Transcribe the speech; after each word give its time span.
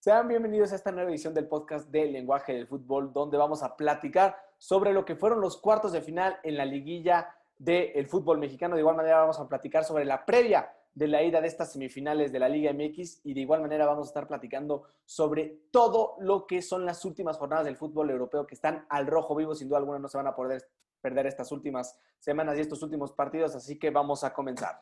Sean 0.00 0.28
bienvenidos 0.28 0.72
a 0.72 0.76
esta 0.76 0.92
nueva 0.92 1.10
edición 1.10 1.34
del 1.34 1.46
podcast 1.46 1.90
del 1.90 2.14
lenguaje 2.14 2.54
del 2.54 2.66
fútbol, 2.66 3.12
donde 3.12 3.36
vamos 3.36 3.62
a 3.62 3.76
platicar 3.76 4.34
sobre 4.56 4.94
lo 4.94 5.04
que 5.04 5.14
fueron 5.14 5.42
los 5.42 5.58
cuartos 5.58 5.92
de 5.92 6.00
final 6.00 6.38
en 6.42 6.56
la 6.56 6.64
liguilla 6.64 7.36
del 7.58 8.06
fútbol 8.06 8.38
mexicano. 8.38 8.76
De 8.76 8.80
igual 8.80 8.96
manera 8.96 9.18
vamos 9.18 9.38
a 9.38 9.46
platicar 9.46 9.84
sobre 9.84 10.06
la 10.06 10.24
previa 10.24 10.72
de 10.94 11.06
la 11.06 11.22
ida 11.22 11.42
de 11.42 11.48
estas 11.48 11.72
semifinales 11.72 12.32
de 12.32 12.38
la 12.38 12.48
Liga 12.48 12.72
MX 12.72 13.20
y 13.24 13.34
de 13.34 13.42
igual 13.42 13.60
manera 13.60 13.84
vamos 13.84 14.06
a 14.06 14.08
estar 14.08 14.26
platicando 14.26 14.84
sobre 15.04 15.64
todo 15.70 16.16
lo 16.20 16.46
que 16.46 16.62
son 16.62 16.86
las 16.86 17.04
últimas 17.04 17.36
jornadas 17.36 17.66
del 17.66 17.76
fútbol 17.76 18.08
europeo 18.08 18.46
que 18.46 18.54
están 18.54 18.86
al 18.88 19.06
rojo 19.06 19.34
vivo. 19.34 19.54
Sin 19.54 19.68
duda 19.68 19.80
alguna 19.80 19.98
no 19.98 20.08
se 20.08 20.16
van 20.16 20.28
a 20.28 20.34
poder 20.34 20.66
perder 21.02 21.26
estas 21.26 21.52
últimas 21.52 22.00
semanas 22.18 22.56
y 22.56 22.62
estos 22.62 22.82
últimos 22.82 23.12
partidos, 23.12 23.54
así 23.54 23.78
que 23.78 23.90
vamos 23.90 24.24
a 24.24 24.32
comenzar. 24.32 24.80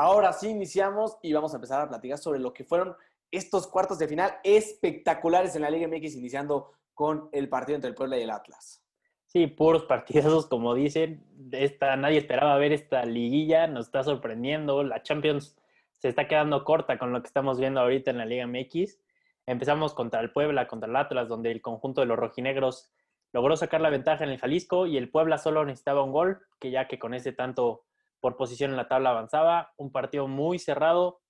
Ahora 0.00 0.32
sí 0.32 0.48
iniciamos 0.50 1.18
y 1.22 1.32
vamos 1.32 1.52
a 1.52 1.56
empezar 1.56 1.80
a 1.80 1.88
platicar 1.88 2.18
sobre 2.18 2.38
lo 2.38 2.54
que 2.54 2.62
fueron 2.62 2.94
estos 3.32 3.66
cuartos 3.66 3.98
de 3.98 4.06
final 4.06 4.32
espectaculares 4.44 5.56
en 5.56 5.62
la 5.62 5.70
Liga 5.70 5.88
MX, 5.88 6.14
iniciando 6.14 6.70
con 6.94 7.28
el 7.32 7.48
partido 7.48 7.74
entre 7.74 7.88
el 7.88 7.96
Puebla 7.96 8.16
y 8.16 8.22
el 8.22 8.30
Atlas. 8.30 8.80
Sí, 9.26 9.48
puros 9.48 9.86
partidazos, 9.86 10.46
como 10.46 10.76
dicen. 10.76 11.26
Esta, 11.50 11.96
nadie 11.96 12.18
esperaba 12.18 12.56
ver 12.58 12.70
esta 12.70 13.04
liguilla, 13.06 13.66
nos 13.66 13.86
está 13.86 14.04
sorprendiendo. 14.04 14.84
La 14.84 15.02
Champions 15.02 15.56
se 15.90 16.06
está 16.06 16.28
quedando 16.28 16.62
corta 16.62 16.96
con 16.96 17.12
lo 17.12 17.20
que 17.20 17.26
estamos 17.26 17.58
viendo 17.58 17.80
ahorita 17.80 18.12
en 18.12 18.18
la 18.18 18.24
Liga 18.24 18.46
MX. 18.46 19.00
Empezamos 19.46 19.94
contra 19.94 20.20
el 20.20 20.30
Puebla, 20.30 20.68
contra 20.68 20.88
el 20.88 20.94
Atlas, 20.94 21.26
donde 21.26 21.50
el 21.50 21.60
conjunto 21.60 22.02
de 22.02 22.06
los 22.06 22.16
rojinegros 22.16 22.88
logró 23.32 23.56
sacar 23.56 23.80
la 23.80 23.90
ventaja 23.90 24.22
en 24.22 24.30
el 24.30 24.38
Jalisco 24.38 24.86
y 24.86 24.96
el 24.96 25.10
Puebla 25.10 25.38
solo 25.38 25.64
necesitaba 25.64 26.04
un 26.04 26.12
gol, 26.12 26.38
que 26.60 26.70
ya 26.70 26.86
que 26.86 27.00
con 27.00 27.14
ese 27.14 27.32
tanto 27.32 27.82
por 28.20 28.36
posición 28.36 28.70
en 28.70 28.76
la 28.76 28.88
tabla 28.88 29.10
avanzaba. 29.10 29.72
Un 29.76 29.92
partido 29.92 30.28
muy 30.28 30.58
cerrado. 30.58 31.20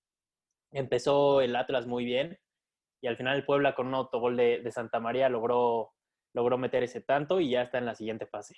Empezó 0.71 1.41
el 1.41 1.55
Atlas 1.55 1.87
muy 1.87 2.05
bien 2.05 2.37
y 3.01 3.07
al 3.07 3.17
final 3.17 3.37
el 3.37 3.45
Puebla 3.45 3.75
con 3.75 3.87
un 3.87 3.95
autogol 3.95 4.37
de, 4.37 4.69
Santa 4.71 4.99
María 4.99 5.29
logró, 5.29 5.93
logró 6.33 6.57
meter 6.57 6.83
ese 6.83 7.01
tanto 7.01 7.39
y 7.39 7.51
ya 7.51 7.63
está 7.63 7.77
en 7.77 7.85
la 7.85 7.95
siguiente 7.95 8.25
fase. 8.25 8.55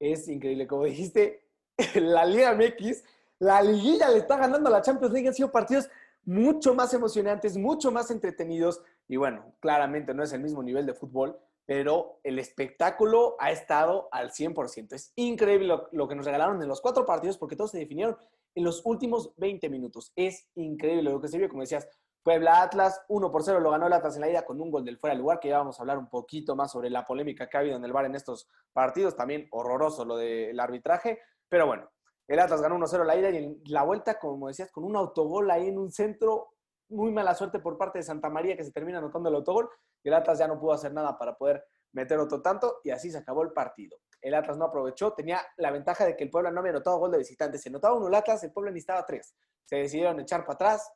Es 0.00 0.28
increíble, 0.28 0.66
como 0.66 0.84
dijiste, 0.84 1.48
la 1.96 2.24
Liga 2.24 2.54
MX, 2.54 3.04
la 3.40 3.62
liguilla 3.62 4.08
le 4.08 4.18
está 4.18 4.36
ganando 4.36 4.68
a 4.68 4.72
la 4.72 4.82
Champions 4.82 5.12
League. 5.12 5.28
Han 5.28 5.34
sido 5.34 5.50
partidos 5.50 5.88
mucho 6.24 6.74
más 6.74 6.94
emocionantes, 6.94 7.56
mucho 7.56 7.90
más 7.90 8.10
entretenidos 8.10 8.82
y 9.08 9.16
bueno, 9.16 9.54
claramente 9.60 10.14
no 10.14 10.22
es 10.22 10.32
el 10.32 10.40
mismo 10.40 10.62
nivel 10.62 10.86
de 10.86 10.94
fútbol, 10.94 11.36
pero 11.66 12.20
el 12.24 12.38
espectáculo 12.38 13.36
ha 13.38 13.50
estado 13.50 14.08
al 14.12 14.30
100%. 14.30 14.92
Es 14.92 15.12
increíble 15.16 15.68
lo, 15.92 16.08
que 16.08 16.14
nos 16.14 16.26
regalaron 16.26 16.60
en 16.62 16.68
los 16.68 16.80
cuatro 16.80 17.06
partidos 17.06 17.38
porque 17.38 17.56
todos 17.56 17.70
se 17.70 17.78
definieron 17.78 18.16
en 18.54 18.64
los 18.64 18.82
últimos 18.84 19.32
20 19.36 19.68
minutos. 19.68 20.12
Es 20.16 20.48
increíble 20.54 21.10
lo 21.10 21.20
que 21.20 21.28
se 21.28 21.38
vio, 21.38 21.48
como 21.48 21.62
decías, 21.62 21.88
Puebla 22.22 22.62
Atlas, 22.62 23.00
1 23.08 23.30
por 23.30 23.42
0 23.42 23.60
lo 23.60 23.70
ganó 23.70 23.86
el 23.86 23.92
Atlas 23.92 24.14
en 24.16 24.20
la 24.20 24.30
ida 24.30 24.44
con 24.44 24.60
un 24.60 24.70
gol 24.70 24.84
del 24.84 24.98
fuera 24.98 25.14
de 25.14 25.20
lugar, 25.20 25.40
que 25.40 25.48
ya 25.48 25.58
vamos 25.58 25.78
a 25.78 25.82
hablar 25.82 25.96
un 25.96 26.10
poquito 26.10 26.54
más 26.54 26.70
sobre 26.70 26.90
la 26.90 27.04
polémica 27.04 27.48
que 27.48 27.56
ha 27.56 27.60
habido 27.60 27.76
en 27.76 27.84
el 27.84 27.92
bar 27.92 28.04
en 28.04 28.14
estos 28.14 28.46
partidos, 28.72 29.16
también 29.16 29.48
horroroso 29.50 30.04
lo 30.04 30.16
del 30.16 30.60
arbitraje, 30.60 31.20
pero 31.48 31.66
bueno, 31.66 31.90
el 32.28 32.38
Atlas 32.38 32.60
ganó 32.60 32.76
1-0 32.76 33.04
la 33.04 33.16
ida 33.16 33.30
y 33.30 33.36
en 33.38 33.60
la 33.66 33.82
vuelta, 33.82 34.18
como 34.18 34.48
decías, 34.48 34.70
con 34.70 34.84
un 34.84 34.96
autogol 34.96 35.50
ahí 35.50 35.66
en 35.68 35.78
un 35.78 35.90
centro, 35.90 36.52
muy 36.90 37.10
mala 37.12 37.34
suerte 37.34 37.58
por 37.58 37.78
parte 37.78 37.98
de 37.98 38.04
Santa 38.04 38.28
María 38.28 38.56
que 38.56 38.64
se 38.64 38.72
termina 38.72 38.98
anotando 38.98 39.28
el 39.28 39.36
autogol 39.36 39.68
y 40.02 40.08
el 40.08 40.14
Atlas 40.14 40.38
ya 40.38 40.48
no 40.48 40.58
pudo 40.58 40.72
hacer 40.72 40.92
nada 40.92 41.16
para 41.16 41.36
poder 41.36 41.64
meter 41.92 42.18
otro 42.18 42.40
tanto 42.42 42.80
y 42.84 42.90
así 42.90 43.10
se 43.10 43.18
acabó 43.18 43.42
el 43.42 43.52
partido. 43.52 43.98
El 44.20 44.34
Atlas 44.34 44.58
no 44.58 44.66
aprovechó, 44.66 45.12
tenía 45.12 45.40
la 45.56 45.70
ventaja 45.70 46.04
de 46.04 46.16
que 46.16 46.24
el 46.24 46.30
Puebla 46.30 46.50
no 46.50 46.60
había 46.60 46.72
anotado 46.72 46.98
gol 46.98 47.10
de 47.10 47.18
visitante. 47.18 47.58
Se 47.58 47.68
anotaba 47.68 47.96
uno 47.96 48.08
el 48.08 48.14
Atlas, 48.14 48.44
el 48.44 48.52
Puebla 48.52 48.70
necesitaba 48.70 49.06
tres. 49.06 49.34
Se 49.64 49.76
decidieron 49.76 50.20
echar 50.20 50.42
para 50.42 50.54
atrás, 50.54 50.92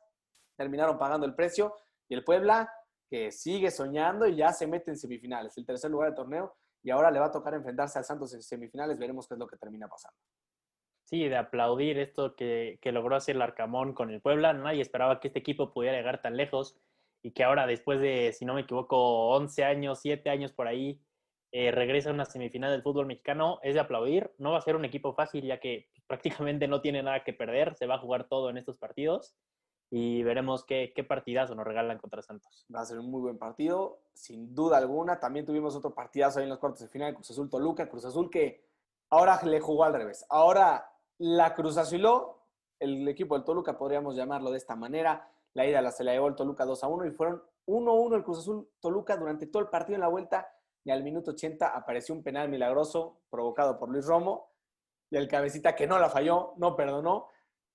terminaron 0.55 0.97
pagando 0.97 1.25
el 1.25 1.33
precio 1.33 1.75
y 2.07 2.13
el 2.13 2.23
Puebla 2.23 2.71
que 3.09 3.31
sigue 3.31 3.71
soñando 3.71 4.27
y 4.27 4.35
ya 4.35 4.51
se 4.51 4.67
mete 4.67 4.91
en 4.91 4.97
semifinales, 4.97 5.57
el 5.57 5.65
tercer 5.65 5.91
lugar 5.91 6.09
del 6.09 6.15
torneo 6.15 6.55
y 6.83 6.91
ahora 6.91 7.09
le 7.09 7.19
va 7.19 7.27
a 7.27 7.31
tocar 7.31 7.53
enfrentarse 7.53 7.97
al 7.97 8.05
Santos 8.05 8.33
en 8.33 8.43
semifinales, 8.43 8.97
veremos 8.99 9.27
qué 9.27 9.33
es 9.33 9.39
lo 9.39 9.47
que 9.47 9.57
termina 9.57 9.87
pasando. 9.87 10.17
Sí, 11.05 11.27
de 11.29 11.37
aplaudir 11.37 11.99
esto 11.99 12.35
que, 12.35 12.79
que 12.81 12.91
logró 12.91 13.15
hacer 13.15 13.35
el 13.35 13.41
Arcamón 13.43 13.93
con 13.93 14.09
el 14.09 14.21
Puebla. 14.21 14.53
Nadie 14.53 14.81
esperaba 14.81 15.19
que 15.19 15.27
este 15.27 15.39
equipo 15.39 15.71
pudiera 15.71 15.95
llegar 15.95 16.21
tan 16.21 16.35
lejos 16.35 16.75
y 17.21 17.31
que 17.31 17.43
ahora 17.43 17.67
después 17.67 17.99
de, 17.99 18.33
si 18.33 18.43
no 18.43 18.55
me 18.55 18.61
equivoco, 18.61 19.29
11 19.35 19.63
años, 19.63 19.99
7 20.01 20.29
años 20.29 20.51
por 20.51 20.67
ahí, 20.67 20.99
eh, 21.51 21.71
regresa 21.71 22.09
a 22.09 22.13
una 22.13 22.25
semifinal 22.25 22.71
del 22.71 22.81
fútbol 22.81 23.05
mexicano, 23.05 23.59
es 23.63 23.75
de 23.75 23.79
aplaudir. 23.79 24.31
No 24.37 24.51
va 24.51 24.57
a 24.57 24.61
ser 24.61 24.75
un 24.75 24.83
equipo 24.85 25.13
fácil 25.13 25.45
ya 25.45 25.59
que 25.59 25.87
prácticamente 26.07 26.67
no 26.67 26.81
tiene 26.81 27.01
nada 27.01 27.23
que 27.23 27.33
perder, 27.33 27.75
se 27.75 27.87
va 27.87 27.95
a 27.95 27.99
jugar 27.99 28.27
todo 28.27 28.49
en 28.49 28.57
estos 28.57 28.77
partidos 28.77 29.35
y 29.89 30.23
veremos 30.23 30.65
qué, 30.65 30.91
qué 30.95 31.03
partidazo 31.03 31.55
nos 31.55 31.65
regalan 31.65 31.97
contra 31.99 32.21
Santos. 32.21 32.65
Va 32.73 32.81
a 32.81 32.85
ser 32.85 32.99
un 32.99 33.09
muy 33.09 33.21
buen 33.21 33.37
partido, 33.37 34.01
sin 34.13 34.53
duda 34.53 34.77
alguna. 34.77 35.19
También 35.19 35.45
tuvimos 35.45 35.75
otro 35.75 35.93
partidazo 35.93 36.39
ahí 36.39 36.43
en 36.43 36.49
los 36.49 36.59
cuartos 36.59 36.81
de 36.81 36.89
final, 36.89 37.13
Cruz 37.13 37.31
Azul 37.31 37.49
Toluca, 37.49 37.87
Cruz 37.87 38.05
Azul 38.05 38.29
que 38.29 38.65
ahora 39.09 39.39
le 39.43 39.59
jugó 39.59 39.83
al 39.83 39.93
revés. 39.93 40.25
Ahora 40.29 40.85
la 41.19 41.53
Cruz 41.53 41.77
Azuló, 41.77 42.41
el 42.79 43.07
equipo 43.07 43.35
del 43.35 43.45
Toluca 43.45 43.77
podríamos 43.77 44.15
llamarlo 44.15 44.51
de 44.51 44.57
esta 44.57 44.75
manera, 44.75 45.29
la 45.53 45.65
ida 45.65 45.81
la 45.81 45.91
se 45.91 46.03
la 46.03 46.13
llevó 46.13 46.27
el 46.27 46.35
Toluca 46.35 46.65
2 46.65 46.83
a 46.83 46.87
1 46.87 47.05
y 47.05 47.11
fueron 47.11 47.41
1 47.65 47.91
a 47.91 47.93
1 47.93 48.15
el 48.17 48.23
Cruz 48.23 48.39
Azul 48.39 48.69
Toluca 48.79 49.15
durante 49.15 49.47
todo 49.47 49.61
el 49.63 49.69
partido 49.69 49.95
en 49.95 50.01
la 50.01 50.09
vuelta 50.09 50.49
y 50.83 50.91
al 50.91 51.03
minuto 51.03 51.31
80 51.31 51.67
apareció 51.67 52.13
un 52.13 52.21
penal 52.21 52.49
milagroso 52.49 53.21
provocado 53.29 53.79
por 53.79 53.89
Luis 53.89 54.05
Romo 54.05 54.51
y 55.09 55.17
el 55.17 55.27
cabecita 55.27 55.75
que 55.75 55.87
no 55.87 55.97
la 55.97 56.09
falló, 56.09 56.53
no 56.57 56.75
perdonó, 56.75 57.29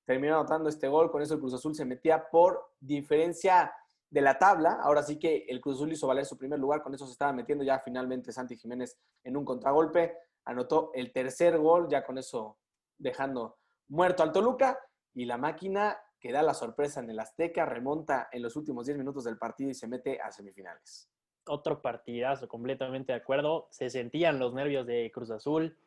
terminó 0.04 0.34
anotando 0.34 0.68
este 0.68 0.88
gol, 0.88 1.10
con 1.10 1.22
eso 1.22 1.34
el 1.34 1.40
Cruz 1.40 1.54
Azul 1.54 1.74
se 1.74 1.84
metía 1.84 2.28
por 2.28 2.72
diferencia 2.78 3.72
de 4.10 4.20
la 4.20 4.38
tabla, 4.38 4.80
ahora 4.82 5.02
sí 5.02 5.18
que 5.18 5.46
el 5.48 5.60
Cruz 5.60 5.76
Azul 5.76 5.92
hizo 5.92 6.06
valer 6.06 6.26
su 6.26 6.36
primer 6.36 6.58
lugar, 6.58 6.82
con 6.82 6.92
eso 6.92 7.06
se 7.06 7.12
estaba 7.12 7.32
metiendo 7.32 7.64
ya 7.64 7.78
finalmente 7.78 8.32
Santi 8.32 8.56
Jiménez 8.56 8.98
en 9.24 9.36
un 9.36 9.44
contragolpe, 9.44 10.16
anotó 10.44 10.90
el 10.94 11.12
tercer 11.12 11.58
gol, 11.58 11.88
ya 11.88 12.04
con 12.04 12.18
eso 12.18 12.58
dejando 13.00 13.58
muerto 13.88 14.22
al 14.22 14.32
Toluca 14.32 14.78
y 15.14 15.24
la 15.24 15.36
máquina 15.36 15.98
que 16.20 16.32
da 16.32 16.42
la 16.42 16.54
sorpresa 16.54 17.00
en 17.00 17.10
el 17.10 17.18
Azteca, 17.18 17.64
remonta 17.64 18.28
en 18.30 18.42
los 18.42 18.54
últimos 18.54 18.86
10 18.86 18.98
minutos 18.98 19.24
del 19.24 19.38
partido 19.38 19.70
y 19.70 19.74
se 19.74 19.88
mete 19.88 20.20
a 20.20 20.30
semifinales. 20.30 21.10
Otro 21.46 21.80
partidazo, 21.80 22.46
completamente 22.46 23.12
de 23.12 23.18
acuerdo. 23.18 23.68
Se 23.70 23.88
sentían 23.88 24.38
los 24.38 24.52
nervios 24.52 24.86
de 24.86 25.10
Cruz 25.12 25.30
Azul. 25.30 25.78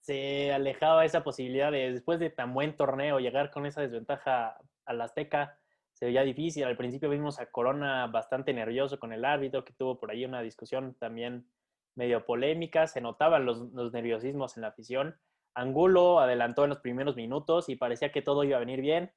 Se 0.00 0.50
alejaba 0.52 1.04
esa 1.04 1.22
posibilidad 1.22 1.70
de, 1.70 1.92
después 1.92 2.18
de 2.18 2.30
tan 2.30 2.54
buen 2.54 2.74
torneo, 2.76 3.20
llegar 3.20 3.50
con 3.50 3.66
esa 3.66 3.82
desventaja 3.82 4.56
al 4.86 5.00
Azteca. 5.00 5.58
Se 5.92 6.06
veía 6.06 6.22
difícil. 6.22 6.64
Al 6.64 6.76
principio 6.76 7.10
vimos 7.10 7.38
a 7.38 7.50
Corona 7.50 8.06
bastante 8.06 8.54
nervioso 8.54 8.98
con 8.98 9.12
el 9.12 9.24
árbitro, 9.24 9.64
que 9.64 9.74
tuvo 9.74 10.00
por 10.00 10.10
ahí 10.10 10.24
una 10.24 10.40
discusión 10.40 10.94
también 10.94 11.46
medio 11.94 12.24
polémica. 12.24 12.86
Se 12.86 13.02
notaban 13.02 13.44
los, 13.44 13.58
los 13.72 13.92
nerviosismos 13.92 14.56
en 14.56 14.62
la 14.62 14.68
afición. 14.68 15.16
Angulo 15.56 16.20
adelantó 16.20 16.64
en 16.64 16.70
los 16.70 16.80
primeros 16.80 17.16
minutos 17.16 17.68
y 17.68 17.76
parecía 17.76 18.12
que 18.12 18.22
todo 18.22 18.44
iba 18.44 18.56
a 18.56 18.60
venir 18.60 18.80
bien 18.80 19.12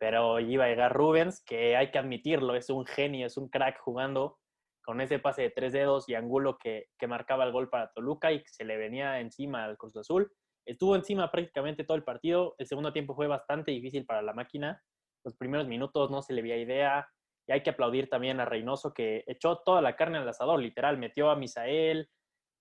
pero 0.00 0.40
iba 0.40 0.64
a 0.64 0.68
llegar 0.68 0.94
Rubens, 0.94 1.44
que 1.44 1.76
hay 1.76 1.90
que 1.90 1.98
admitirlo, 1.98 2.54
es 2.54 2.70
un 2.70 2.86
genio, 2.86 3.26
es 3.26 3.36
un 3.36 3.50
crack 3.50 3.78
jugando 3.80 4.38
con 4.82 5.02
ese 5.02 5.18
pase 5.18 5.42
de 5.42 5.50
tres 5.50 5.74
dedos 5.74 6.08
y 6.08 6.14
Angulo 6.14 6.56
que, 6.56 6.86
que 6.98 7.06
marcaba 7.06 7.44
el 7.44 7.52
gol 7.52 7.68
para 7.68 7.92
Toluca 7.92 8.32
y 8.32 8.42
se 8.46 8.64
le 8.64 8.78
venía 8.78 9.20
encima 9.20 9.62
al 9.62 9.76
Cruz 9.76 9.94
Azul. 9.98 10.32
Estuvo 10.66 10.96
encima 10.96 11.30
prácticamente 11.30 11.84
todo 11.84 11.98
el 11.98 12.02
partido. 12.02 12.54
El 12.56 12.66
segundo 12.66 12.94
tiempo 12.94 13.14
fue 13.14 13.26
bastante 13.26 13.72
difícil 13.72 14.06
para 14.06 14.22
la 14.22 14.32
máquina. 14.32 14.82
Los 15.22 15.36
primeros 15.36 15.68
minutos 15.68 16.10
no 16.10 16.22
se 16.22 16.32
le 16.32 16.40
veía 16.40 16.56
idea. 16.56 17.06
Y 17.46 17.52
hay 17.52 17.62
que 17.62 17.70
aplaudir 17.70 18.08
también 18.08 18.40
a 18.40 18.46
Reynoso 18.46 18.94
que 18.94 19.22
echó 19.26 19.58
toda 19.58 19.82
la 19.82 19.96
carne 19.96 20.16
al 20.16 20.28
asador, 20.28 20.60
literal. 20.60 20.96
Metió 20.96 21.28
a 21.28 21.36
Misael, 21.36 22.08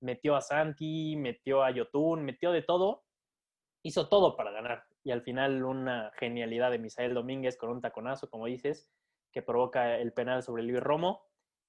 metió 0.01 0.35
a 0.35 0.41
Santi, 0.41 1.15
metió 1.15 1.63
a 1.63 1.71
Yotun, 1.71 2.25
metió 2.25 2.51
de 2.51 2.63
todo. 2.63 3.03
Hizo 3.83 4.09
todo 4.09 4.35
para 4.35 4.51
ganar 4.51 4.83
y 5.03 5.11
al 5.11 5.21
final 5.21 5.63
una 5.63 6.11
genialidad 6.17 6.71
de 6.71 6.79
Misael 6.79 7.13
Domínguez 7.13 7.57
con 7.57 7.69
un 7.69 7.81
taconazo, 7.81 8.29
como 8.29 8.45
dices, 8.45 8.89
que 9.31 9.41
provoca 9.41 9.97
el 9.97 10.13
penal 10.13 10.43
sobre 10.43 10.63
Luis 10.63 10.81
Romo. 10.81 11.25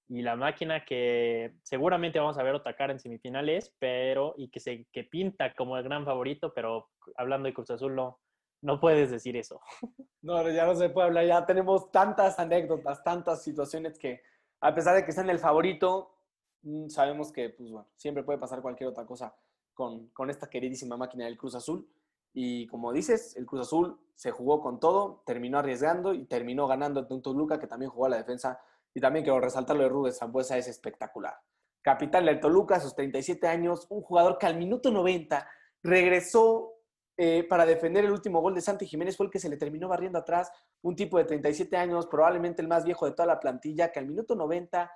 Y 0.09 0.23
la 0.23 0.35
máquina 0.35 0.85
que 0.85 1.55
seguramente 1.63 2.19
vamos 2.19 2.37
a 2.37 2.43
ver 2.43 2.57
atacar 2.57 2.91
en 2.91 2.99
semifinales, 2.99 3.75
pero 3.79 4.35
y 4.37 4.51
que 4.51 4.59
se 4.59 4.87
que 4.93 5.05
pinta 5.05 5.55
como 5.55 5.77
el 5.77 5.85
gran 5.85 6.05
favorito, 6.05 6.53
pero 6.53 6.91
hablando 7.17 7.47
de 7.47 7.55
Cruz 7.55 7.71
Azul 7.71 7.95
no, 7.95 8.19
no 8.61 8.81
puedes 8.81 9.11
decir 9.11 9.37
eso. 9.37 9.61
No, 10.23 10.47
ya 10.51 10.67
no 10.67 10.75
se 10.75 10.91
puede 10.91 11.07
hablar, 11.07 11.25
ya 11.25 11.47
tenemos 11.47 11.91
tantas 11.91 12.39
anécdotas, 12.39 13.03
tantas 13.03 13.43
situaciones 13.43 13.99
que 13.99 14.21
a 14.61 14.75
pesar 14.75 14.95
de 14.95 15.07
que 15.07 15.13
sean 15.13 15.31
el 15.31 15.39
favorito, 15.39 16.15
mm, 16.61 16.89
sabemos 16.89 17.33
que 17.33 17.49
pues 17.49 17.71
bueno, 17.71 17.89
siempre 17.97 18.23
puede 18.23 18.39
pasar 18.39 18.61
cualquier 18.61 18.91
otra 18.91 19.07
cosa 19.07 19.35
con, 19.73 20.09
con 20.09 20.29
esta 20.29 20.51
queridísima 20.51 20.99
máquina 20.99 21.25
del 21.25 21.39
Cruz 21.39 21.55
Azul. 21.55 21.89
Y 22.33 22.67
como 22.69 22.93
dices, 22.93 23.37
el 23.37 23.47
Cruz 23.47 23.63
Azul 23.63 23.99
se 24.15 24.31
jugó 24.31 24.61
con 24.61 24.79
todo, 24.79 25.23
terminó 25.27 25.59
arriesgando 25.59 26.15
y 26.15 26.27
terminó 26.27 26.67
ganando 26.67 27.01
ante 27.01 27.15
un 27.15 27.23
Toluca 27.23 27.59
que 27.59 27.67
también 27.67 27.91
jugó 27.91 28.07
a 28.07 28.11
la 28.11 28.17
defensa. 28.19 28.61
Y 28.95 29.01
también 29.01 29.25
quiero 29.25 29.41
resaltar 29.41 29.77
lo 29.77 29.83
de 29.83 29.89
Rubén 29.89 30.13
Zambuesa, 30.13 30.59
es 30.59 30.69
espectacular. 30.69 31.35
Capitán 31.83 32.27
del 32.27 32.41
Toluca, 32.41 32.77
a 32.77 32.81
sus 32.81 32.95
37 32.95 33.47
años, 33.47 33.87
un 33.89 34.03
jugador 34.03 34.39
que 34.39 34.47
al 34.47 34.57
minuto 34.57 34.91
90 34.91 35.49
regresó 35.83 36.75
eh, 37.17 37.45
para 37.45 37.67
defender 37.67 38.05
el 38.05 38.13
último 38.13 38.41
gol 38.41 38.55
de 38.55 38.61
Santi 38.61 38.87
Jiménez, 38.87 39.17
fue 39.17 39.27
el 39.27 39.33
que 39.33 39.39
se 39.39 39.49
le 39.49 39.57
terminó 39.57 39.89
barriendo 39.89 40.19
atrás, 40.19 40.51
un 40.83 40.97
tipo 40.97 41.19
de 41.19 41.25
37 41.25 41.77
años, 41.77 42.07
probablemente 42.07 42.63
el 42.63 42.69
más 42.69 42.85
viejo 42.85 43.07
de 43.07 43.13
toda 43.13 43.27
la 43.27 43.41
plantilla, 43.41 43.93
que 43.93 43.99
al 43.99 44.07
minuto 44.07 44.35
90 44.35 44.91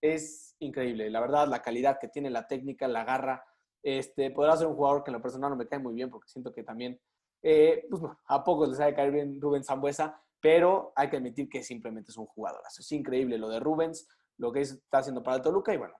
es 0.00 0.54
increíble. 0.60 1.10
La 1.10 1.20
verdad, 1.20 1.48
la 1.48 1.62
calidad 1.62 1.98
que 1.98 2.08
tiene, 2.08 2.30
la 2.30 2.46
técnica, 2.46 2.88
la 2.88 3.04
garra. 3.04 3.44
Este, 3.88 4.32
podrá 4.32 4.56
ser 4.56 4.66
un 4.66 4.74
jugador 4.74 5.04
que 5.04 5.12
en 5.12 5.16
lo 5.16 5.22
personal 5.22 5.48
no 5.48 5.54
me 5.54 5.68
cae 5.68 5.78
muy 5.78 5.94
bien, 5.94 6.10
porque 6.10 6.28
siento 6.28 6.52
que 6.52 6.64
también, 6.64 7.00
eh, 7.40 7.86
pues, 7.88 8.02
a 8.26 8.42
pocos 8.42 8.68
les 8.68 8.78
sabe 8.78 8.96
caer 8.96 9.12
bien 9.12 9.40
Rubén 9.40 9.62
Zambuesa, 9.62 10.20
pero 10.40 10.92
hay 10.96 11.08
que 11.08 11.18
admitir 11.18 11.48
que 11.48 11.62
simplemente 11.62 12.10
es 12.10 12.16
un 12.16 12.26
jugador. 12.26 12.62
Es 12.66 12.90
increíble 12.90 13.38
lo 13.38 13.48
de 13.48 13.60
Rubens, 13.60 14.08
lo 14.38 14.50
que 14.50 14.62
está 14.62 14.98
haciendo 14.98 15.22
para 15.22 15.40
Toluca, 15.40 15.72
y 15.72 15.76
bueno, 15.76 15.94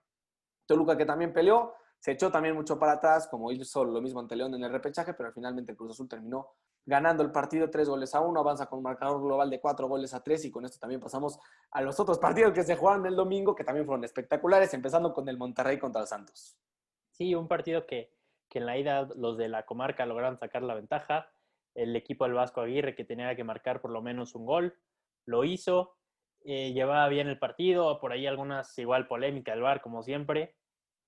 Toluca 0.65 0.97
que 0.97 1.05
también 1.05 1.31
peleó, 1.31 1.75
se 1.97 2.11
echó 2.11 2.29
también 2.29 2.55
mucho 2.55 2.77
para 2.77 2.91
atrás, 2.91 3.25
como 3.29 3.53
hizo 3.53 3.85
lo 3.85 4.01
mismo 4.01 4.19
ante 4.19 4.35
León 4.35 4.53
en 4.55 4.65
el 4.65 4.71
repechaje, 4.73 5.13
pero 5.13 5.31
finalmente 5.31 5.71
el 5.71 5.77
Cruz 5.77 5.91
Azul 5.91 6.09
terminó 6.09 6.55
ganando 6.85 7.23
el 7.23 7.31
partido 7.31 7.69
tres 7.69 7.87
goles 7.87 8.13
a 8.15 8.19
uno, 8.19 8.41
avanza 8.41 8.65
con 8.65 8.79
un 8.79 8.83
marcador 8.83 9.21
global 9.21 9.49
de 9.49 9.61
cuatro 9.61 9.87
goles 9.87 10.13
a 10.13 10.21
tres 10.21 10.43
y 10.43 10.51
con 10.51 10.65
esto 10.65 10.77
también 10.77 10.99
pasamos 10.99 11.39
a 11.71 11.81
los 11.81 11.97
otros 12.01 12.19
partidos 12.19 12.51
que 12.51 12.63
se 12.63 12.75
jugaron 12.75 13.05
el 13.05 13.15
domingo, 13.15 13.55
que 13.55 13.63
también 13.63 13.85
fueron 13.85 14.03
espectaculares, 14.03 14.73
empezando 14.73 15.13
con 15.13 15.29
el 15.29 15.37
Monterrey 15.37 15.79
contra 15.79 16.01
el 16.01 16.07
Santos. 16.07 16.57
Sí, 17.17 17.33
un 17.33 17.47
partido 17.47 17.87
que, 17.87 18.11
que 18.47 18.59
en 18.59 18.67
la 18.67 18.77
ida 18.77 19.07
los 19.15 19.37
de 19.37 19.49
la 19.49 19.65
comarca 19.65 20.05
lograron 20.05 20.37
sacar 20.37 20.61
la 20.61 20.75
ventaja. 20.75 21.31
El 21.73 21.95
equipo 21.95 22.25
del 22.25 22.35
Vasco 22.35 22.61
Aguirre, 22.61 22.95
que 22.95 23.05
tenía 23.05 23.35
que 23.35 23.43
marcar 23.43 23.81
por 23.81 23.91
lo 23.91 24.01
menos 24.03 24.35
un 24.35 24.45
gol, 24.45 24.75
lo 25.25 25.43
hizo. 25.43 25.95
Eh, 26.45 26.73
llevaba 26.73 27.09
bien 27.09 27.27
el 27.27 27.39
partido, 27.39 27.99
por 27.99 28.11
ahí 28.11 28.27
algunas 28.27 28.77
igual 28.77 29.07
polémica 29.07 29.51
del 29.51 29.61
VAR, 29.61 29.81
como 29.81 30.03
siempre, 30.03 30.55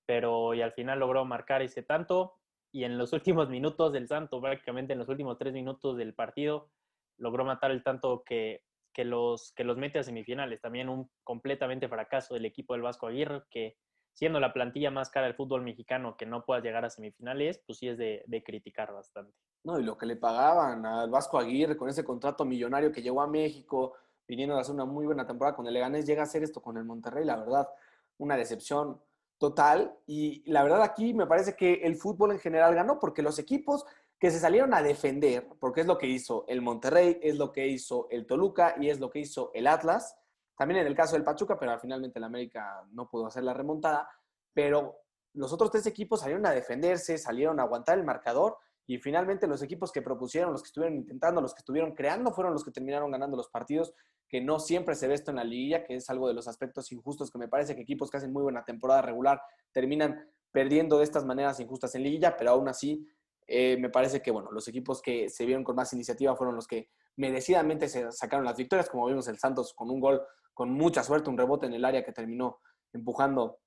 pero 0.04 0.52
y 0.54 0.62
al 0.62 0.72
final 0.72 0.98
logró 0.98 1.24
marcar 1.24 1.62
ese 1.62 1.82
tanto 1.82 2.34
y 2.72 2.84
en 2.84 2.98
los 2.98 3.12
últimos 3.12 3.48
minutos 3.48 3.92
del 3.92 4.08
Santo, 4.08 4.40
prácticamente 4.40 4.92
en 4.92 4.98
los 4.98 5.08
últimos 5.08 5.38
tres 5.38 5.52
minutos 5.52 5.96
del 5.96 6.14
partido, 6.14 6.70
logró 7.18 7.44
matar 7.44 7.70
el 7.70 7.84
tanto 7.84 8.24
que, 8.24 8.64
que, 8.92 9.04
los, 9.04 9.52
que 9.52 9.64
los 9.64 9.76
mete 9.76 10.00
a 10.00 10.02
semifinales. 10.02 10.60
También 10.60 10.88
un 10.88 11.08
completamente 11.22 11.88
fracaso 11.88 12.34
del 12.34 12.46
equipo 12.46 12.74
del 12.74 12.82
Vasco 12.82 13.06
Aguirre, 13.06 13.44
que 13.50 13.76
siendo 14.14 14.40
la 14.40 14.52
plantilla 14.52 14.90
más 14.90 15.10
cara 15.10 15.26
del 15.26 15.34
fútbol 15.34 15.62
mexicano 15.62 16.16
que 16.16 16.26
no 16.26 16.44
pueda 16.44 16.60
llegar 16.60 16.84
a 16.84 16.90
semifinales, 16.90 17.60
pues 17.66 17.78
sí 17.78 17.88
es 17.88 17.98
de, 17.98 18.22
de, 18.26 18.42
criticar 18.42 18.92
bastante. 18.92 19.32
No, 19.64 19.78
y 19.78 19.82
lo 19.82 19.96
que 19.96 20.06
le 20.06 20.16
pagaban 20.16 20.84
al 20.84 21.10
Vasco 21.10 21.38
Aguirre 21.38 21.76
con 21.76 21.88
ese 21.88 22.04
contrato 22.04 22.44
millonario 22.44 22.92
que 22.92 23.02
llegó 23.02 23.22
a 23.22 23.26
México, 23.26 23.94
viniendo 24.26 24.56
a 24.56 24.60
hacer 24.60 24.74
una 24.74 24.84
muy 24.84 25.06
buena 25.06 25.26
temporada 25.26 25.56
con 25.56 25.66
el 25.66 25.74
Leganés, 25.74 26.06
llega 26.06 26.22
a 26.22 26.24
hacer 26.24 26.42
esto 26.42 26.62
con 26.62 26.76
el 26.76 26.84
Monterrey, 26.84 27.24
la 27.24 27.36
verdad, 27.36 27.68
una 28.18 28.36
decepción 28.36 29.00
total. 29.38 29.96
Y 30.06 30.48
la 30.50 30.62
verdad 30.62 30.82
aquí 30.82 31.14
me 31.14 31.26
parece 31.26 31.56
que 31.56 31.74
el 31.82 31.96
fútbol 31.96 32.32
en 32.32 32.38
general 32.38 32.74
ganó 32.74 33.00
porque 33.00 33.22
los 33.22 33.38
equipos 33.38 33.84
que 34.20 34.30
se 34.30 34.38
salieron 34.38 34.74
a 34.74 34.82
defender, 34.82 35.48
porque 35.58 35.80
es 35.80 35.86
lo 35.86 35.98
que 35.98 36.06
hizo 36.06 36.44
el 36.46 36.60
Monterrey, 36.60 37.18
es 37.22 37.38
lo 37.38 37.50
que 37.50 37.66
hizo 37.66 38.06
el 38.10 38.26
Toluca 38.26 38.76
y 38.78 38.90
es 38.90 39.00
lo 39.00 39.10
que 39.10 39.20
hizo 39.20 39.50
el 39.54 39.66
Atlas, 39.66 40.16
también 40.60 40.82
en 40.82 40.88
el 40.88 40.94
caso 40.94 41.14
del 41.14 41.24
Pachuca, 41.24 41.58
pero 41.58 41.78
finalmente 41.78 42.18
el 42.18 42.24
América 42.26 42.84
no 42.92 43.08
pudo 43.08 43.28
hacer 43.28 43.42
la 43.42 43.54
remontada, 43.54 44.06
pero 44.52 44.94
los 45.32 45.54
otros 45.54 45.70
tres 45.70 45.86
equipos 45.86 46.20
salieron 46.20 46.44
a 46.44 46.50
defenderse, 46.50 47.16
salieron 47.16 47.58
a 47.58 47.62
aguantar 47.62 47.96
el 47.96 48.04
marcador 48.04 48.58
y 48.86 48.98
finalmente 48.98 49.46
los 49.46 49.62
equipos 49.62 49.90
que 49.90 50.02
propusieron, 50.02 50.52
los 50.52 50.60
que 50.60 50.66
estuvieron 50.66 50.98
intentando, 50.98 51.40
los 51.40 51.54
que 51.54 51.60
estuvieron 51.60 51.94
creando, 51.94 52.30
fueron 52.30 52.52
los 52.52 52.62
que 52.62 52.72
terminaron 52.72 53.10
ganando 53.10 53.38
los 53.38 53.48
partidos, 53.48 53.94
que 54.28 54.42
no 54.42 54.58
siempre 54.60 54.96
se 54.96 55.08
ve 55.08 55.14
esto 55.14 55.30
en 55.30 55.38
la 55.38 55.44
liguilla, 55.44 55.82
que 55.82 55.94
es 55.94 56.10
algo 56.10 56.28
de 56.28 56.34
los 56.34 56.46
aspectos 56.46 56.92
injustos 56.92 57.30
que 57.30 57.38
me 57.38 57.48
parece 57.48 57.74
que 57.74 57.80
equipos 57.80 58.10
que 58.10 58.18
hacen 58.18 58.30
muy 58.30 58.42
buena 58.42 58.62
temporada 58.62 59.00
regular 59.00 59.40
terminan 59.72 60.28
perdiendo 60.52 60.98
de 60.98 61.04
estas 61.04 61.24
maneras 61.24 61.58
injustas 61.58 61.94
en 61.94 62.02
liguilla, 62.02 62.36
pero 62.36 62.50
aún 62.50 62.68
así 62.68 63.08
eh, 63.52 63.76
me 63.78 63.90
parece 63.90 64.22
que 64.22 64.30
bueno, 64.30 64.52
los 64.52 64.68
equipos 64.68 65.02
que 65.02 65.28
se 65.28 65.44
vieron 65.44 65.64
con 65.64 65.74
más 65.74 65.92
iniciativa 65.92 66.36
fueron 66.36 66.54
los 66.54 66.68
que 66.68 66.88
merecidamente 67.16 67.88
se 67.88 68.12
sacaron 68.12 68.44
las 68.44 68.56
victorias, 68.56 68.88
como 68.88 69.06
vimos 69.06 69.26
el 69.26 69.40
Santos 69.40 69.74
con 69.74 69.90
un 69.90 69.98
gol 69.98 70.22
con 70.54 70.70
mucha 70.70 71.02
suerte, 71.02 71.30
un 71.30 71.36
rebote 71.36 71.66
en 71.66 71.72
el 71.72 71.84
área 71.84 72.04
que 72.04 72.12
terminó 72.12 72.60
empujando 72.92 73.58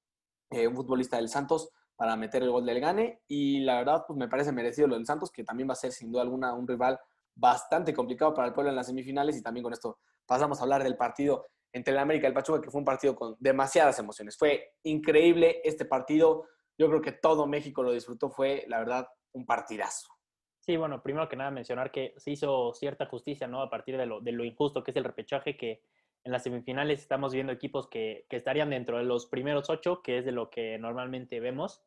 eh, 0.52 0.68
un 0.68 0.76
futbolista 0.76 1.18
del 1.18 1.28
Santos 1.28 1.70
para 1.98 2.16
meter 2.16 2.44
el 2.44 2.52
gol 2.52 2.66
del 2.66 2.80
Gane. 2.80 3.22
Y 3.28 3.60
la 3.60 3.80
verdad, 3.80 4.06
pues 4.08 4.18
me 4.18 4.30
parece 4.30 4.54
merecido 4.54 4.88
lo 4.88 4.96
del 4.96 5.06
Santos, 5.06 5.32
que 5.32 5.44
también 5.44 5.68
va 5.68 5.74
a 5.74 5.76
ser 5.76 5.92
sin 5.92 6.12
duda 6.12 6.22
alguna 6.22 6.54
un 6.54 6.66
rival 6.66 6.98
bastante 7.36 7.94
complicado 7.94 8.34
para 8.34 8.48
el 8.48 8.54
pueblo 8.54 8.70
en 8.70 8.78
las 8.78 8.88
semifinales. 8.88 9.36
Y 9.36 9.44
también 9.44 9.66
con 9.66 9.74
esto 9.74 10.00
pasamos 10.26 10.60
a 10.60 10.64
hablar 10.64 10.82
del 10.82 10.96
partido 10.96 11.46
entre 11.74 11.94
el 11.94 12.00
América 12.00 12.28
y 12.28 12.30
el 12.30 12.34
Pachuca, 12.34 12.62
que 12.62 12.72
fue 12.72 12.80
un 12.80 12.86
partido 12.86 13.16
con 13.16 13.36
demasiadas 13.38 14.00
emociones. 14.00 14.38
Fue 14.38 14.76
increíble 14.84 15.60
este 15.66 15.84
partido. 15.84 16.46
Yo 16.78 16.88
creo 16.88 17.02
que 17.02 17.12
todo 17.12 17.48
México 17.48 17.84
lo 17.84 17.92
disfrutó. 17.92 18.30
Fue, 18.30 18.64
la 18.68 18.80
verdad, 18.80 19.08
un 19.34 19.46
partidazo. 19.46 20.14
Sí, 20.60 20.78
bueno, 20.78 21.04
primero 21.04 21.28
que 21.28 21.36
nada 21.36 21.52
mencionar 21.52 21.92
que 21.92 22.14
se 22.18 22.32
hizo 22.32 22.74
cierta 22.74 23.06
justicia, 23.06 23.48
¿no? 23.48 23.62
A 23.62 23.70
partir 23.70 23.98
de 23.98 24.06
lo, 24.06 24.46
injusto 24.46 24.84
que 24.84 24.92
es 24.92 24.98
el 24.98 25.04
repechaje, 25.04 25.58
que 25.58 25.82
en 26.24 26.32
las 26.32 26.44
semifinales 26.44 27.02
estamos 27.02 27.34
viendo 27.34 27.52
equipos 27.52 27.88
que, 27.90 28.26
que, 28.30 28.38
estarían 28.38 28.70
dentro 28.70 28.98
de 28.98 29.04
los 29.04 29.26
primeros 29.26 29.70
ocho, 29.70 30.02
que 30.02 30.20
es 30.20 30.26
de 30.26 30.32
lo 30.32 30.50
que 30.50 30.78
normalmente 30.80 31.42
vemos. 31.42 31.84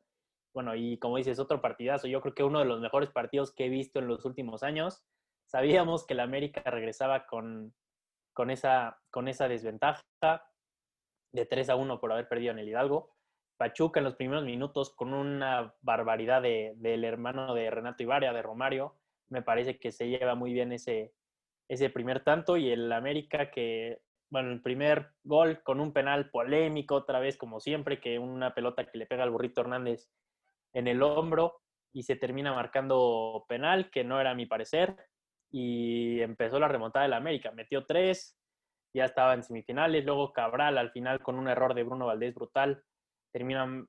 Bueno, 0.53 0.75
y 0.75 0.99
como 0.99 1.17
dices, 1.17 1.39
otro 1.39 1.63
partidazo. 1.63 2.07
Yo 2.07 2.21
creo 2.21 2.35
que 2.35 2.45
uno 2.45 2.59
de 2.59 2.67
los 2.67 2.81
mejores 2.81 3.11
partidos 3.11 3.51
que 3.53 3.65
he 3.65 3.69
visto 3.71 3.99
en 3.99 4.09
los 4.09 4.27
últimos 4.27 4.63
años. 4.63 5.03
Sabíamos 5.47 6.05
que 6.07 6.15
la 6.15 6.25
América 6.25 6.63
regresaba 6.65 7.27
con, 7.27 7.75
con, 8.35 8.51
esa, 8.51 9.01
con 9.11 9.29
esa 9.29 9.49
desventaja 9.49 10.03
de 11.33 11.47
3 11.47 11.71
a 11.71 11.77
1 11.77 11.99
por 11.99 12.13
haber 12.13 12.29
perdido 12.29 12.53
en 12.53 12.59
el 12.59 12.69
Hidalgo. 12.69 13.16
Pachuca 13.57 14.01
en 14.01 14.05
los 14.05 14.17
primeros 14.17 14.45
minutos 14.45 14.95
con 14.95 15.15
una 15.15 15.75
barbaridad 15.81 16.43
de, 16.43 16.75
del 16.77 17.05
hermano 17.05 17.55
de 17.55 17.71
Renato 17.71 18.03
Ibaria, 18.03 18.33
de 18.33 18.43
Romario. 18.43 18.97
Me 19.29 19.43
parece 19.43 19.79
que 19.79 19.93
se 19.93 20.09
lleva 20.09 20.35
muy 20.35 20.53
bien 20.53 20.73
ese, 20.73 21.13
ese 21.69 21.91
primer 21.91 22.23
tanto 22.23 22.57
y 22.57 22.71
el 22.71 22.93
América 22.93 23.51
que 23.51 24.01
bueno, 24.29 24.51
el 24.51 24.61
primer 24.61 25.13
gol 25.23 25.63
con 25.63 25.81
un 25.81 25.93
penal 25.93 26.31
polémico, 26.31 26.97
otra 26.97 27.21
vez 27.21 27.37
como 27.37 27.61
siempre, 27.61 28.01
que 28.01 28.19
una 28.19 28.55
pelota 28.55 28.85
que 28.87 28.99
le 28.99 29.07
pega 29.07 29.23
al 29.23 29.31
burrito 29.31 29.61
Hernández 29.61 30.11
en 30.73 30.89
el 30.89 31.03
hombro 31.03 31.63
y 31.93 32.03
se 32.03 32.17
termina 32.17 32.53
marcando 32.53 33.45
penal, 33.49 33.91
que 33.91 34.05
no 34.05 34.21
era 34.21 34.35
mi 34.35 34.47
parecer, 34.47 34.97
y 35.51 36.21
empezó 36.21 36.59
la 36.59 36.69
remontada 36.69 37.05
del 37.05 37.15
América, 37.15 37.53
metió 37.53 37.87
tres, 37.87 38.37
ya 38.93 39.05
estaba 39.05 39.35
en 39.35 39.43
semifinales, 39.43 40.05
luego 40.05 40.33
Cabral 40.33 40.77
al 40.77 40.91
final 40.91 41.23
con 41.23 41.39
un 41.39 41.49
error 41.49 41.75
de 41.75 41.85
Bruno 41.85 42.07
Valdés 42.07 42.35
brutal, 42.35 42.83
termina, 43.37 43.87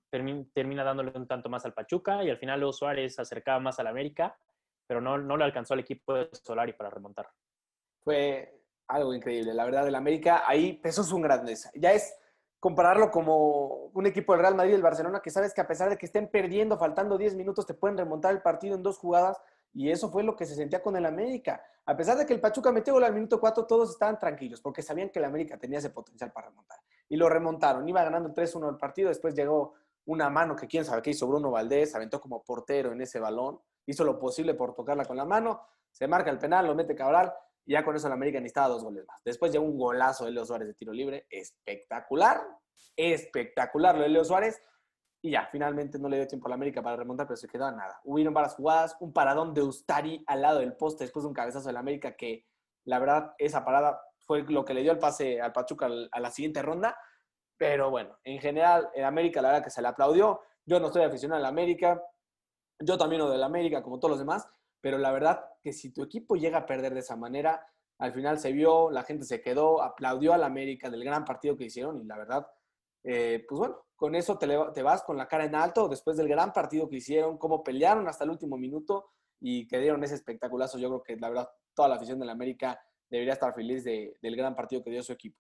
termina 0.54 0.84
dándole 0.84 1.14
un 1.16 1.26
tanto 1.26 1.48
más 1.48 1.64
al 1.64 1.74
Pachuca 1.74 2.22
y 2.22 2.30
al 2.30 2.38
final 2.38 2.60
luego 2.60 2.74
Suárez 2.74 3.18
acercaba 3.18 3.62
más 3.62 3.80
al 3.80 3.88
América, 3.88 4.38
pero 4.86 5.00
no, 5.00 5.18
no 5.18 5.38
le 5.38 5.46
alcanzó 5.46 5.74
al 5.74 5.80
equipo 5.80 6.14
de 6.16 6.30
Solari 6.34 6.74
para 6.74 6.90
remontar. 6.90 7.30
Fue 8.04 8.62
algo 8.90 9.14
increíble. 9.14 9.54
La 9.54 9.64
verdad, 9.64 9.88
el 9.88 9.96
América 9.96 10.44
ahí 10.46 10.74
pesó 10.74 11.02
su 11.02 11.18
grandeza. 11.20 11.72
Ya 11.76 11.94
es 11.94 12.14
compararlo 12.60 13.10
como 13.10 13.86
un 13.94 14.06
equipo 14.06 14.34
del 14.34 14.42
Real 14.42 14.56
Madrid 14.56 14.74
y 14.74 14.76
el 14.76 14.82
Barcelona 14.82 15.22
que 15.22 15.30
sabes 15.30 15.54
que 15.54 15.62
a 15.62 15.68
pesar 15.68 15.90
de 15.90 15.98
que 15.98 16.08
estén 16.08 16.30
perdiendo, 16.30 16.78
faltando 16.78 17.18
10 17.18 17.36
minutos, 17.36 17.66
te 17.66 17.74
pueden 17.74 17.98
remontar 17.98 18.34
el 18.34 18.42
partido 18.42 18.76
en 18.76 18.84
dos 18.84 18.98
jugadas. 18.98 19.42
Y 19.74 19.92
eso 19.92 20.10
fue 20.10 20.24
lo 20.24 20.36
que 20.36 20.46
se 20.46 20.56
sentía 20.56 20.82
con 20.82 20.98
el 20.98 21.06
América. 21.06 21.64
A 21.86 21.96
pesar 21.96 22.18
de 22.18 22.26
que 22.26 22.34
el 22.34 22.42
Pachuca 22.42 22.72
metió 22.72 22.94
gol 22.94 23.06
al 23.06 23.14
minuto 23.14 23.40
4, 23.40 23.66
todos 23.66 23.92
estaban 23.92 24.20
tranquilos 24.20 24.60
porque 24.60 24.82
sabían 24.82 25.10
que 25.10 25.20
el 25.20 25.26
América 25.26 25.58
tenía 25.58 25.80
ese 25.80 25.92
potencial 25.92 26.34
para 26.34 26.50
remontar. 26.50 26.80
Y 27.10 27.18
lo 27.18 27.30
remontaron. 27.30 27.88
Iba 27.88 28.04
ganando 28.04 28.34
3-1 28.34 28.70
el 28.70 28.78
partido. 28.78 29.10
Después 29.10 29.36
llegó 29.36 29.74
una 30.06 30.30
mano 30.30 30.56
que 30.56 30.68
quién 30.68 30.86
sabe 30.86 31.02
qué 31.02 31.12
hizo 31.12 31.28
Bruno 31.28 31.52
Valdés. 31.52 31.96
Aventó 31.96 32.20
como 32.20 32.44
portero 32.44 32.92
en 32.92 33.02
ese 33.02 33.20
balón. 33.20 33.60
Hizo 33.86 34.04
lo 34.04 34.20
posible 34.20 34.54
por 34.54 34.74
tocarla 34.74 35.06
con 35.06 35.18
la 35.18 35.26
mano. 35.26 35.62
Se 35.92 36.08
marca 36.08 36.30
el 36.30 36.38
penal, 36.38 36.68
lo 36.68 36.76
mete 36.76 36.96
Cabral. 36.96 37.34
Y 37.66 37.74
ya 37.74 37.84
con 37.84 37.96
eso 37.96 38.08
el 38.08 38.14
América 38.14 38.40
necesitaba 38.40 38.70
dos 38.70 38.84
goles 38.84 39.06
más. 39.06 39.22
Después 39.24 39.52
llegó 39.52 39.66
un 39.66 39.78
golazo 39.78 40.26
de 40.26 40.32
Leo 40.32 40.46
Suárez 40.46 40.68
de 40.68 40.74
tiro 40.74 40.94
libre. 40.94 41.28
Espectacular. 41.30 42.42
Espectacular 42.96 43.96
lo 43.96 44.04
de 44.04 44.10
Leo 44.10 44.24
Suárez. 44.24 44.62
Y 45.22 45.32
ya, 45.32 45.48
finalmente 45.52 45.98
no 45.98 46.08
le 46.08 46.18
dio 46.18 46.28
tiempo 46.28 46.48
a 46.48 46.50
la 46.50 46.56
América 46.56 46.82
para 46.82 46.96
remontar, 46.96 47.28
pero 47.28 47.38
se 47.38 47.48
quedó 47.48 47.66
a 47.66 47.72
nada. 47.72 48.00
Hubieron 48.04 48.34
varias 48.34 48.56
jugadas, 48.56 48.96
un 49.00 49.12
paradón 49.12 49.54
de 49.54 49.64
Ustari 49.64 50.24
al 50.28 50.42
lado 50.42 50.60
del 50.60 50.76
poste 50.76 51.04
después 51.04 51.24
de 51.24 51.30
un 51.30 51.34
cabezazo 51.34 51.68
de 51.68 51.74
la 51.74 51.80
América 51.80 52.16
que, 52.16 52.46
la 52.86 53.00
verdad, 53.00 53.34
esa 53.38 53.66
parada 53.66 54.00
fue 54.28 54.44
lo 54.44 54.64
que 54.64 54.76
le 54.76 54.84
dio 54.84 54.92
el 54.92 55.00
pase 55.00 55.42
al 55.42 55.54
Pachuca 55.54 55.90
a 56.12 56.20
la 56.20 56.30
siguiente 56.30 56.62
ronda. 56.62 56.96
Pero 57.58 57.90
bueno, 57.90 58.20
en 58.24 58.40
general, 58.40 58.90
el 58.94 59.06
América, 59.06 59.42
la 59.42 59.48
verdad 59.48 59.64
que 59.64 59.72
se 59.72 59.82
le 59.82 59.88
aplaudió. 59.88 60.42
Yo 60.66 60.80
no 60.80 60.88
estoy 60.88 61.04
aficionado 61.04 61.40
a 61.40 61.42
la 61.42 61.48
América. 61.48 62.00
Yo 62.80 62.98
también 62.98 63.22
lo 63.22 63.30
de 63.32 63.40
la 63.40 63.48
América, 63.48 63.82
como 63.82 64.00
todos 64.00 64.12
los 64.12 64.20
demás 64.20 64.48
pero 64.82 64.98
la 64.98 65.12
verdad 65.12 65.44
que 65.62 65.74
si 65.74 65.92
tu 65.92 66.04
equipo 66.04 66.36
llega 66.36 66.60
a 66.60 66.66
perder 66.66 66.94
de 66.94 67.02
esa 67.02 67.16
manera, 67.16 67.66
al 68.00 68.14
final 68.14 68.40
se 68.40 68.52
vio, 68.52 68.92
la 68.92 69.04
gente 69.04 69.26
se 69.26 69.42
quedó, 69.42 69.82
aplaudió 69.82 70.34
al 70.34 70.44
América 70.44 70.90
del 70.90 71.04
gran 71.04 71.26
partido 71.26 71.58
que 71.58 71.66
hicieron 71.66 71.98
y 71.98 72.04
la 72.06 72.18
verdad, 72.18 72.48
eh, 73.04 73.44
pues 73.48 73.60
bueno, 73.60 73.86
con 73.96 74.16
eso 74.16 74.38
te, 74.38 74.48
te, 74.74 74.84
vas 74.84 75.04
con 75.04 75.18
la 75.18 75.28
cara 75.28 75.46
en 75.46 75.56
alto 75.56 75.88
después 75.88 76.18
del 76.18 76.28
gran 76.28 76.54
partido 76.54 76.88
que 76.88 76.98
hicieron, 76.98 77.38
cómo 77.38 77.64
pelearon 77.64 78.08
hasta 78.08 78.24
el 78.24 78.30
último 78.30 78.58
minuto 78.58 79.12
y 79.40 79.68
que 79.68 79.80
dieron 79.80 80.04
ese 80.04 80.16
espectaculazo. 80.16 80.78
Yo 80.78 80.90
creo 80.90 81.04
que 81.04 81.16
la 81.18 81.30
verdad 81.30 81.50
toda 81.74 81.90
la 81.90 81.96
afición 81.96 82.20
del 82.20 82.30
América 82.30 82.80
debería 83.10 83.34
estar 83.34 83.54
feliz 83.54 83.84
de, 83.84 84.18
del 84.22 84.36
gran 84.36 84.56
partido 84.56 84.84
que 84.84 84.90
dio 84.90 85.04
su 85.04 85.14
equipo. 85.14 85.38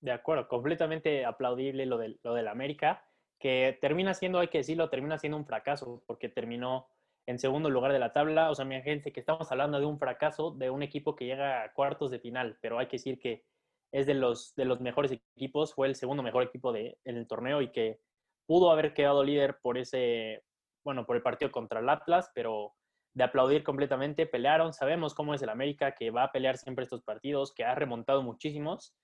De 0.00 0.12
acuerdo, 0.12 0.48
completamente 0.48 1.24
aplaudible 1.24 1.86
lo 1.86 1.96
del, 1.98 2.18
lo 2.22 2.34
del 2.34 2.48
América, 2.48 3.04
que 3.38 3.78
termina 3.80 4.14
siendo, 4.14 4.40
hay 4.40 4.48
que 4.48 4.58
decirlo, 4.58 4.90
termina 4.90 5.18
siendo 5.18 5.36
un 5.36 5.46
fracaso 5.46 6.02
porque 6.06 6.28
terminó 6.28 6.88
en 7.26 7.38
segundo 7.38 7.70
lugar 7.70 7.92
de 7.92 7.98
la 7.98 8.12
tabla. 8.12 8.50
O 8.50 8.54
sea, 8.54 8.64
mi 8.64 8.80
gente, 8.82 9.12
que 9.12 9.20
estamos 9.20 9.50
hablando 9.50 9.78
de 9.78 9.86
un 9.86 9.98
fracaso 9.98 10.50
de 10.52 10.70
un 10.70 10.82
equipo 10.82 11.16
que 11.16 11.26
llega 11.26 11.62
a 11.62 11.72
cuartos 11.72 12.10
de 12.10 12.18
final, 12.18 12.58
pero 12.60 12.78
hay 12.78 12.86
que 12.86 12.96
decir 12.96 13.18
que 13.18 13.44
es 13.92 14.06
de 14.06 14.14
los, 14.14 14.54
de 14.54 14.64
los 14.64 14.80
mejores 14.80 15.12
equipos, 15.12 15.74
fue 15.74 15.86
el 15.86 15.96
segundo 15.96 16.22
mejor 16.22 16.42
equipo 16.42 16.72
de, 16.72 16.98
en 17.04 17.16
el 17.16 17.26
torneo 17.26 17.60
y 17.62 17.70
que 17.70 18.00
pudo 18.46 18.70
haber 18.70 18.94
quedado 18.94 19.22
líder 19.22 19.58
por 19.60 19.76
ese, 19.76 20.44
bueno, 20.84 21.04
por 21.04 21.16
el 21.16 21.22
partido 21.22 21.52
contra 21.52 21.80
el 21.80 21.88
Atlas, 21.88 22.30
pero 22.34 22.74
de 23.14 23.24
aplaudir 23.24 23.62
completamente, 23.62 24.26
pelearon, 24.26 24.72
sabemos 24.72 25.14
cómo 25.14 25.34
es 25.34 25.42
el 25.42 25.50
América, 25.50 25.94
que 25.94 26.10
va 26.10 26.24
a 26.24 26.32
pelear 26.32 26.56
siempre 26.56 26.84
estos 26.84 27.02
partidos, 27.02 27.52
que 27.52 27.64
ha 27.64 27.74
remontado 27.74 28.22
muchísimos, 28.22 28.94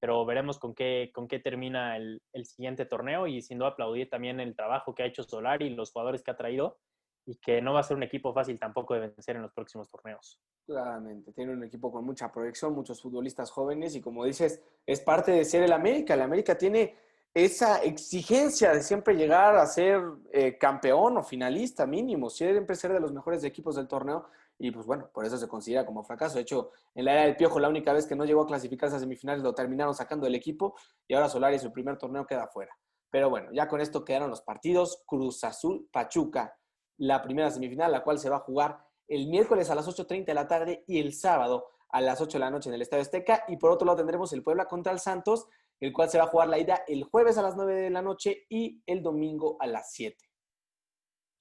pero 0.00 0.24
veremos 0.26 0.58
con 0.58 0.74
qué, 0.74 1.10
con 1.14 1.26
qué 1.26 1.38
termina 1.38 1.96
el, 1.96 2.22
el 2.32 2.44
siguiente 2.44 2.84
torneo 2.84 3.26
y 3.26 3.40
sin 3.40 3.58
duda 3.58 3.70
aplaudir 3.70 4.10
también 4.10 4.40
el 4.40 4.54
trabajo 4.54 4.94
que 4.94 5.02
ha 5.02 5.06
hecho 5.06 5.22
Solari 5.22 5.66
y 5.66 5.74
los 5.74 5.92
jugadores 5.92 6.22
que 6.22 6.30
ha 6.30 6.36
traído 6.36 6.78
y 7.26 7.36
que 7.36 7.60
no 7.60 7.72
va 7.72 7.80
a 7.80 7.82
ser 7.82 7.96
un 7.96 8.04
equipo 8.04 8.32
fácil 8.32 8.58
tampoco 8.58 8.94
de 8.94 9.00
vencer 9.00 9.36
en 9.36 9.42
los 9.42 9.52
próximos 9.52 9.90
torneos. 9.90 10.40
Claramente, 10.64 11.32
tiene 11.32 11.52
un 11.52 11.64
equipo 11.64 11.90
con 11.90 12.04
mucha 12.04 12.30
proyección, 12.30 12.72
muchos 12.72 13.02
futbolistas 13.02 13.50
jóvenes 13.50 13.96
y 13.96 14.00
como 14.00 14.24
dices, 14.24 14.62
es 14.84 15.00
parte 15.00 15.32
de 15.32 15.44
ser 15.44 15.64
el 15.64 15.72
América. 15.72 16.14
El 16.14 16.22
América 16.22 16.56
tiene 16.56 16.96
esa 17.36 17.82
exigencia 17.82 18.72
de 18.72 18.82
siempre 18.82 19.14
llegar 19.14 19.56
a 19.56 19.66
ser 19.66 20.00
eh, 20.32 20.56
campeón 20.56 21.18
o 21.18 21.22
finalista 21.22 21.84
mínimo, 21.84 22.30
siempre 22.30 22.74
ser 22.74 22.94
de 22.94 23.00
los 23.00 23.12
mejores 23.12 23.44
equipos 23.44 23.76
del 23.76 23.86
torneo 23.86 24.24
y 24.58 24.70
pues 24.70 24.86
bueno, 24.86 25.10
por 25.12 25.26
eso 25.26 25.36
se 25.36 25.46
considera 25.46 25.84
como 25.84 26.02
fracaso. 26.02 26.36
De 26.36 26.40
hecho, 26.40 26.70
en 26.94 27.04
la 27.04 27.12
era 27.12 27.22
del 27.24 27.36
Piojo 27.36 27.60
la 27.60 27.68
única 27.68 27.92
vez 27.92 28.06
que 28.06 28.16
no 28.16 28.24
llegó 28.24 28.40
a 28.40 28.46
clasificarse 28.46 28.96
a 28.96 29.00
semifinales 29.00 29.42
lo 29.42 29.54
terminaron 29.54 29.94
sacando 29.94 30.24
del 30.24 30.34
equipo 30.34 30.76
y 31.06 31.12
ahora 31.12 31.28
Solari 31.28 31.58
su 31.58 31.70
primer 31.70 31.98
torneo 31.98 32.26
queda 32.26 32.46
fuera. 32.46 32.74
Pero 33.10 33.28
bueno, 33.28 33.50
ya 33.52 33.68
con 33.68 33.82
esto 33.82 34.02
quedaron 34.02 34.30
los 34.30 34.40
partidos. 34.40 35.02
Cruz 35.04 35.44
Azul, 35.44 35.90
Pachuca, 35.92 36.56
la 36.96 37.20
primera 37.20 37.50
semifinal, 37.50 37.92
la 37.92 38.02
cual 38.02 38.18
se 38.18 38.30
va 38.30 38.36
a 38.36 38.40
jugar 38.40 38.78
el 39.08 39.26
miércoles 39.26 39.68
a 39.68 39.74
las 39.74 39.86
8.30 39.86 40.24
de 40.24 40.34
la 40.34 40.48
tarde 40.48 40.84
y 40.86 41.00
el 41.00 41.12
sábado 41.12 41.66
a 41.90 42.00
las 42.00 42.18
8 42.18 42.38
de 42.38 42.44
la 42.44 42.50
noche 42.50 42.70
en 42.70 42.74
el 42.74 42.80
Estadio 42.80 43.02
Azteca. 43.02 43.44
Y 43.48 43.58
por 43.58 43.72
otro 43.72 43.84
lado 43.84 43.98
tendremos 43.98 44.32
el 44.32 44.42
Puebla 44.42 44.64
contra 44.64 44.90
el 44.90 45.00
Santos, 45.00 45.48
el 45.80 45.92
cual 45.92 46.08
se 46.08 46.18
va 46.18 46.24
a 46.24 46.28
jugar 46.28 46.48
la 46.48 46.58
ida 46.58 46.82
el 46.88 47.04
jueves 47.04 47.38
a 47.38 47.42
las 47.42 47.56
9 47.56 47.74
de 47.74 47.90
la 47.90 48.02
noche 48.02 48.46
y 48.48 48.82
el 48.86 49.02
domingo 49.02 49.56
a 49.60 49.66
las 49.66 49.92
7. 49.92 50.16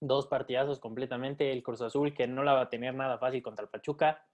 Dos 0.02 0.28
partidazos 0.28 0.80
completamente. 0.80 1.52
El 1.52 1.64
Cruz 1.64 1.82
Azul 1.82 2.14
que 2.14 2.28
no 2.28 2.44
la 2.44 2.54
va 2.54 2.62
a 2.62 2.70
tener 2.70 2.94
nada 2.94 3.18
fácil 3.18 3.42
contra 3.42 3.64
el 3.64 3.70
Pachuca, 3.70 4.26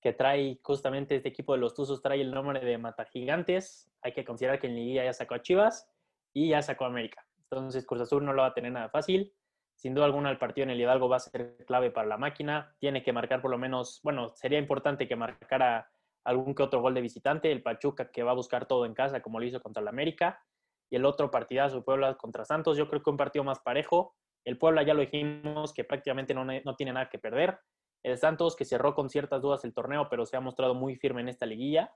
que 0.00 0.12
trae 0.12 0.58
justamente 0.62 1.16
este 1.16 1.28
equipo 1.28 1.52
de 1.52 1.58
los 1.58 1.74
Tuzos, 1.74 2.00
trae 2.00 2.20
el 2.20 2.30
nombre 2.30 2.60
de 2.60 2.78
Mata 2.78 3.04
Gigantes. 3.04 3.90
Hay 4.02 4.12
que 4.12 4.24
considerar 4.24 4.58
que 4.58 4.68
en 4.68 4.76
Liguilla 4.76 5.04
ya 5.04 5.12
sacó 5.12 5.34
a 5.34 5.42
Chivas 5.42 5.90
y 6.32 6.50
ya 6.50 6.62
sacó 6.62 6.84
a 6.84 6.88
América. 6.88 7.26
Entonces 7.42 7.84
Cruz 7.84 8.00
Azul 8.00 8.24
no 8.24 8.32
lo 8.32 8.42
va 8.42 8.48
a 8.48 8.54
tener 8.54 8.72
nada 8.72 8.88
fácil. 8.88 9.34
Sin 9.74 9.94
duda 9.94 10.04
alguna 10.04 10.30
el 10.30 10.38
partido 10.38 10.64
en 10.64 10.70
el 10.70 10.80
Hidalgo 10.80 11.08
va 11.08 11.16
a 11.16 11.20
ser 11.20 11.56
clave 11.66 11.90
para 11.90 12.06
la 12.06 12.18
máquina. 12.18 12.76
Tiene 12.78 13.02
que 13.02 13.12
marcar 13.12 13.42
por 13.42 13.50
lo 13.50 13.58
menos, 13.58 14.00
bueno, 14.02 14.30
sería 14.36 14.58
importante 14.58 15.08
que 15.08 15.16
marcara 15.16 15.90
algún 16.24 16.54
que 16.54 16.62
otro 16.62 16.80
gol 16.80 16.94
de 16.94 17.00
visitante. 17.00 17.50
El 17.50 17.62
Pachuca 17.62 18.10
que 18.10 18.22
va 18.22 18.32
a 18.32 18.34
buscar 18.34 18.66
todo 18.66 18.86
en 18.86 18.94
casa 18.94 19.20
como 19.20 19.40
lo 19.40 19.46
hizo 19.46 19.60
contra 19.60 19.80
el 19.80 19.88
América. 19.88 20.42
Y 20.90 20.96
el 20.96 21.04
otro 21.04 21.30
partidazo, 21.30 21.84
Puebla 21.84 22.16
contra 22.16 22.44
Santos. 22.44 22.76
Yo 22.76 22.88
creo 22.88 23.02
que 23.02 23.10
un 23.10 23.16
partido 23.16 23.44
más 23.44 23.60
parejo. 23.60 24.14
El 24.44 24.58
Puebla 24.58 24.82
ya 24.82 24.94
lo 24.94 25.00
dijimos 25.00 25.72
que 25.72 25.84
prácticamente 25.84 26.34
no, 26.34 26.44
no 26.44 26.76
tiene 26.76 26.92
nada 26.92 27.08
que 27.08 27.18
perder. 27.18 27.58
El 28.02 28.18
Santos 28.18 28.56
que 28.56 28.64
cerró 28.64 28.94
con 28.94 29.10
ciertas 29.10 29.42
dudas 29.42 29.64
el 29.64 29.74
torneo, 29.74 30.08
pero 30.08 30.26
se 30.26 30.36
ha 30.36 30.40
mostrado 30.40 30.74
muy 30.74 30.96
firme 30.96 31.20
en 31.20 31.28
esta 31.28 31.46
liguilla. 31.46 31.94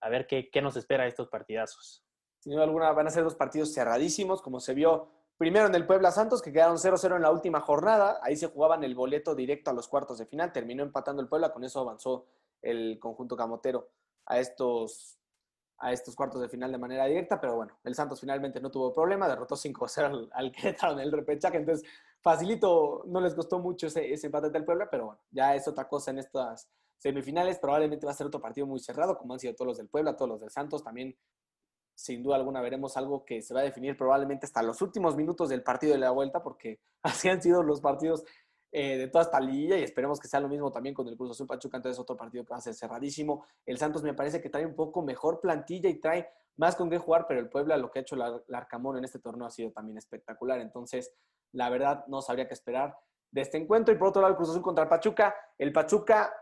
A 0.00 0.08
ver 0.08 0.26
qué, 0.26 0.50
qué 0.50 0.60
nos 0.60 0.76
espera 0.76 1.04
de 1.04 1.10
estos 1.10 1.28
partidazos. 1.28 2.04
Sin 2.40 2.52
duda 2.52 2.64
alguna 2.64 2.92
van 2.92 3.06
a 3.06 3.10
ser 3.10 3.24
dos 3.24 3.36
partidos 3.36 3.72
cerradísimos, 3.72 4.42
como 4.42 4.60
se 4.60 4.74
vio 4.74 5.08
Primero 5.36 5.66
en 5.66 5.74
el 5.74 5.84
Puebla 5.84 6.12
Santos, 6.12 6.40
que 6.40 6.52
quedaron 6.52 6.76
0-0 6.76 7.16
en 7.16 7.22
la 7.22 7.32
última 7.32 7.60
jornada. 7.60 8.20
Ahí 8.22 8.36
se 8.36 8.46
jugaban 8.46 8.84
el 8.84 8.94
boleto 8.94 9.34
directo 9.34 9.70
a 9.70 9.74
los 9.74 9.88
cuartos 9.88 10.18
de 10.18 10.26
final. 10.26 10.52
Terminó 10.52 10.84
empatando 10.84 11.20
el 11.20 11.28
Puebla, 11.28 11.52
con 11.52 11.64
eso 11.64 11.80
avanzó 11.80 12.26
el 12.64 12.98
conjunto 12.98 13.36
camotero 13.36 13.90
a 14.26 14.38
estos, 14.38 15.18
a 15.78 15.92
estos 15.92 16.16
cuartos 16.16 16.40
de 16.40 16.48
final 16.48 16.72
de 16.72 16.78
manera 16.78 17.06
directa. 17.06 17.40
Pero 17.40 17.56
bueno, 17.56 17.78
el 17.84 17.94
Santos 17.94 18.20
finalmente 18.20 18.60
no 18.60 18.70
tuvo 18.70 18.92
problema, 18.92 19.28
derrotó 19.28 19.56
5-0 19.56 20.04
al, 20.04 20.30
al 20.32 20.52
Querétaro 20.52 20.94
en 20.94 21.00
el 21.00 21.12
repechaje. 21.12 21.58
Entonces, 21.58 21.88
facilito, 22.20 23.02
no 23.06 23.20
les 23.20 23.34
costó 23.34 23.58
mucho 23.58 23.86
ese, 23.86 24.12
ese 24.12 24.26
empate 24.26 24.50
del 24.50 24.64
Puebla, 24.64 24.88
pero 24.90 25.06
bueno, 25.06 25.20
ya 25.30 25.54
es 25.54 25.68
otra 25.68 25.88
cosa 25.88 26.10
en 26.10 26.18
estas 26.18 26.68
semifinales. 26.98 27.58
Probablemente 27.58 28.06
va 28.06 28.12
a 28.12 28.16
ser 28.16 28.26
otro 28.26 28.40
partido 28.40 28.66
muy 28.66 28.80
cerrado, 28.80 29.16
como 29.16 29.34
han 29.34 29.40
sido 29.40 29.54
todos 29.54 29.68
los 29.68 29.78
del 29.78 29.88
Puebla, 29.88 30.16
todos 30.16 30.30
los 30.30 30.40
del 30.40 30.50
Santos. 30.50 30.82
También 30.82 31.16
sin 31.94 32.22
duda 32.22 32.36
alguna 32.36 32.60
veremos 32.60 32.96
algo 32.96 33.24
que 33.24 33.40
se 33.40 33.54
va 33.54 33.60
a 33.60 33.64
definir 33.64 33.96
probablemente 33.96 34.46
hasta 34.46 34.62
los 34.62 34.82
últimos 34.82 35.16
minutos 35.16 35.48
del 35.48 35.62
partido 35.62 35.92
de 35.92 36.00
la 36.00 36.10
vuelta, 36.10 36.42
porque 36.42 36.80
así 37.02 37.28
han 37.28 37.40
sido 37.40 37.62
los 37.62 37.80
partidos 37.80 38.24
eh, 38.76 38.98
de 38.98 39.06
toda 39.06 39.22
esta 39.22 39.38
liga 39.38 39.78
y 39.78 39.84
esperemos 39.84 40.18
que 40.18 40.26
sea 40.26 40.40
lo 40.40 40.48
mismo 40.48 40.72
también 40.72 40.96
con 40.96 41.06
el 41.06 41.16
Cruz 41.16 41.30
Azul 41.30 41.46
Pachuca, 41.46 41.76
entonces 41.76 41.96
otro 41.96 42.16
partido 42.16 42.44
que 42.44 42.50
va 42.50 42.56
a 42.56 42.60
ser 42.60 42.74
cerradísimo. 42.74 43.46
El 43.64 43.78
Santos 43.78 44.02
me 44.02 44.14
parece 44.14 44.40
que 44.40 44.50
trae 44.50 44.66
un 44.66 44.74
poco 44.74 45.00
mejor 45.00 45.38
plantilla 45.38 45.88
y 45.88 46.00
trae 46.00 46.28
más 46.56 46.74
con 46.74 46.90
qué 46.90 46.98
jugar, 46.98 47.26
pero 47.28 47.38
el 47.38 47.48
Puebla, 47.48 47.76
lo 47.76 47.92
que 47.92 48.00
ha 48.00 48.02
hecho 48.02 48.16
el 48.16 48.22
Arcamón 48.52 48.98
en 48.98 49.04
este 49.04 49.20
torneo 49.20 49.46
ha 49.46 49.50
sido 49.52 49.70
también 49.70 49.96
espectacular, 49.96 50.58
entonces 50.58 51.14
la 51.52 51.70
verdad 51.70 52.04
no 52.08 52.20
sabría 52.20 52.48
qué 52.48 52.54
esperar 52.54 52.98
de 53.30 53.42
este 53.42 53.58
encuentro. 53.58 53.94
Y 53.94 53.96
por 53.96 54.08
otro 54.08 54.22
lado, 54.22 54.32
el 54.32 54.36
Cruz 54.36 54.50
Azul 54.50 54.62
contra 54.62 54.82
el 54.82 54.90
Pachuca, 54.90 55.36
el 55.56 55.72
Pachuca 55.72 56.34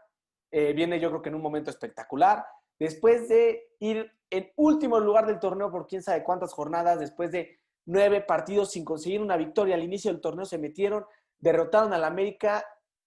eh, 0.50 0.72
viene 0.72 0.98
yo 0.98 1.10
creo 1.10 1.20
que 1.20 1.28
en 1.28 1.34
un 1.34 1.42
momento 1.42 1.70
espectacular, 1.70 2.46
después 2.78 3.28
de 3.28 3.74
ir 3.78 4.10
en 4.30 4.50
último 4.56 4.98
lugar 4.98 5.26
del 5.26 5.38
torneo 5.38 5.70
por 5.70 5.86
quién 5.86 6.02
sabe 6.02 6.24
cuántas 6.24 6.54
jornadas, 6.54 6.98
después 6.98 7.30
de 7.30 7.58
nueve 7.84 8.22
partidos 8.22 8.70
sin 8.70 8.86
conseguir 8.86 9.20
una 9.20 9.36
victoria 9.36 9.74
al 9.74 9.82
inicio 9.82 10.10
del 10.10 10.22
torneo, 10.22 10.46
se 10.46 10.56
metieron, 10.56 11.04
derrotaron 11.42 11.92
al 11.92 12.04
América 12.04 12.64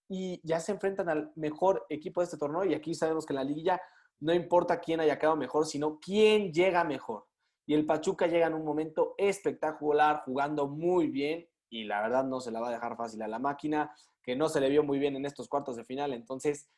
y 0.08 0.39
ya 0.44 0.60
se 0.60 0.74
enfrentan 0.74 1.10
al 1.10 1.32
mejor 1.36 1.86
equipo 1.89 2.22
de 2.22 2.25
este 2.25 2.38
torneo. 2.38 2.63
Y 2.65 2.75
aquí 2.75 2.94
sabemos 2.94 3.25
que 3.25 3.34
en 3.34 3.38
la 3.38 3.44
liguilla 3.44 3.82
no 4.20 4.34
importa 4.34 4.80
quién 4.80 5.00
haya 5.00 5.18
quedado 5.18 5.36
mejor, 5.36 5.65
sino 5.65 6.00
quién 6.00 6.54
llega 6.54 6.84
mejor. 6.84 7.25
Y 7.65 7.74
el 7.74 7.86
Pachuca 7.86 8.27
llega 8.27 8.46
en 8.46 8.54
un 8.54 8.63
momento 8.63 9.15
espectacular, 9.18 10.22
jugando 10.25 10.68
muy 10.68 11.08
bien 11.08 11.48
y 11.70 11.86
la 11.86 12.01
verdad 12.01 12.24
no 12.24 12.39
se 12.39 12.51
la 12.51 12.60
va 12.60 12.68
a 12.68 12.72
dejar 12.72 12.96
fácil 12.96 13.22
a 13.24 13.27
la 13.27 13.39
máquina, 13.39 13.92
que 14.22 14.36
no 14.36 14.50
se 14.50 14.60
le 14.60 14.70
vio 14.70 14.84
muy 14.84 15.00
bien 15.00 15.15
en 15.15 15.25
estos 15.25 15.48
cuartos 15.48 15.75
de 15.75 15.84
final. 15.84 16.13
Entonces, 16.13 16.70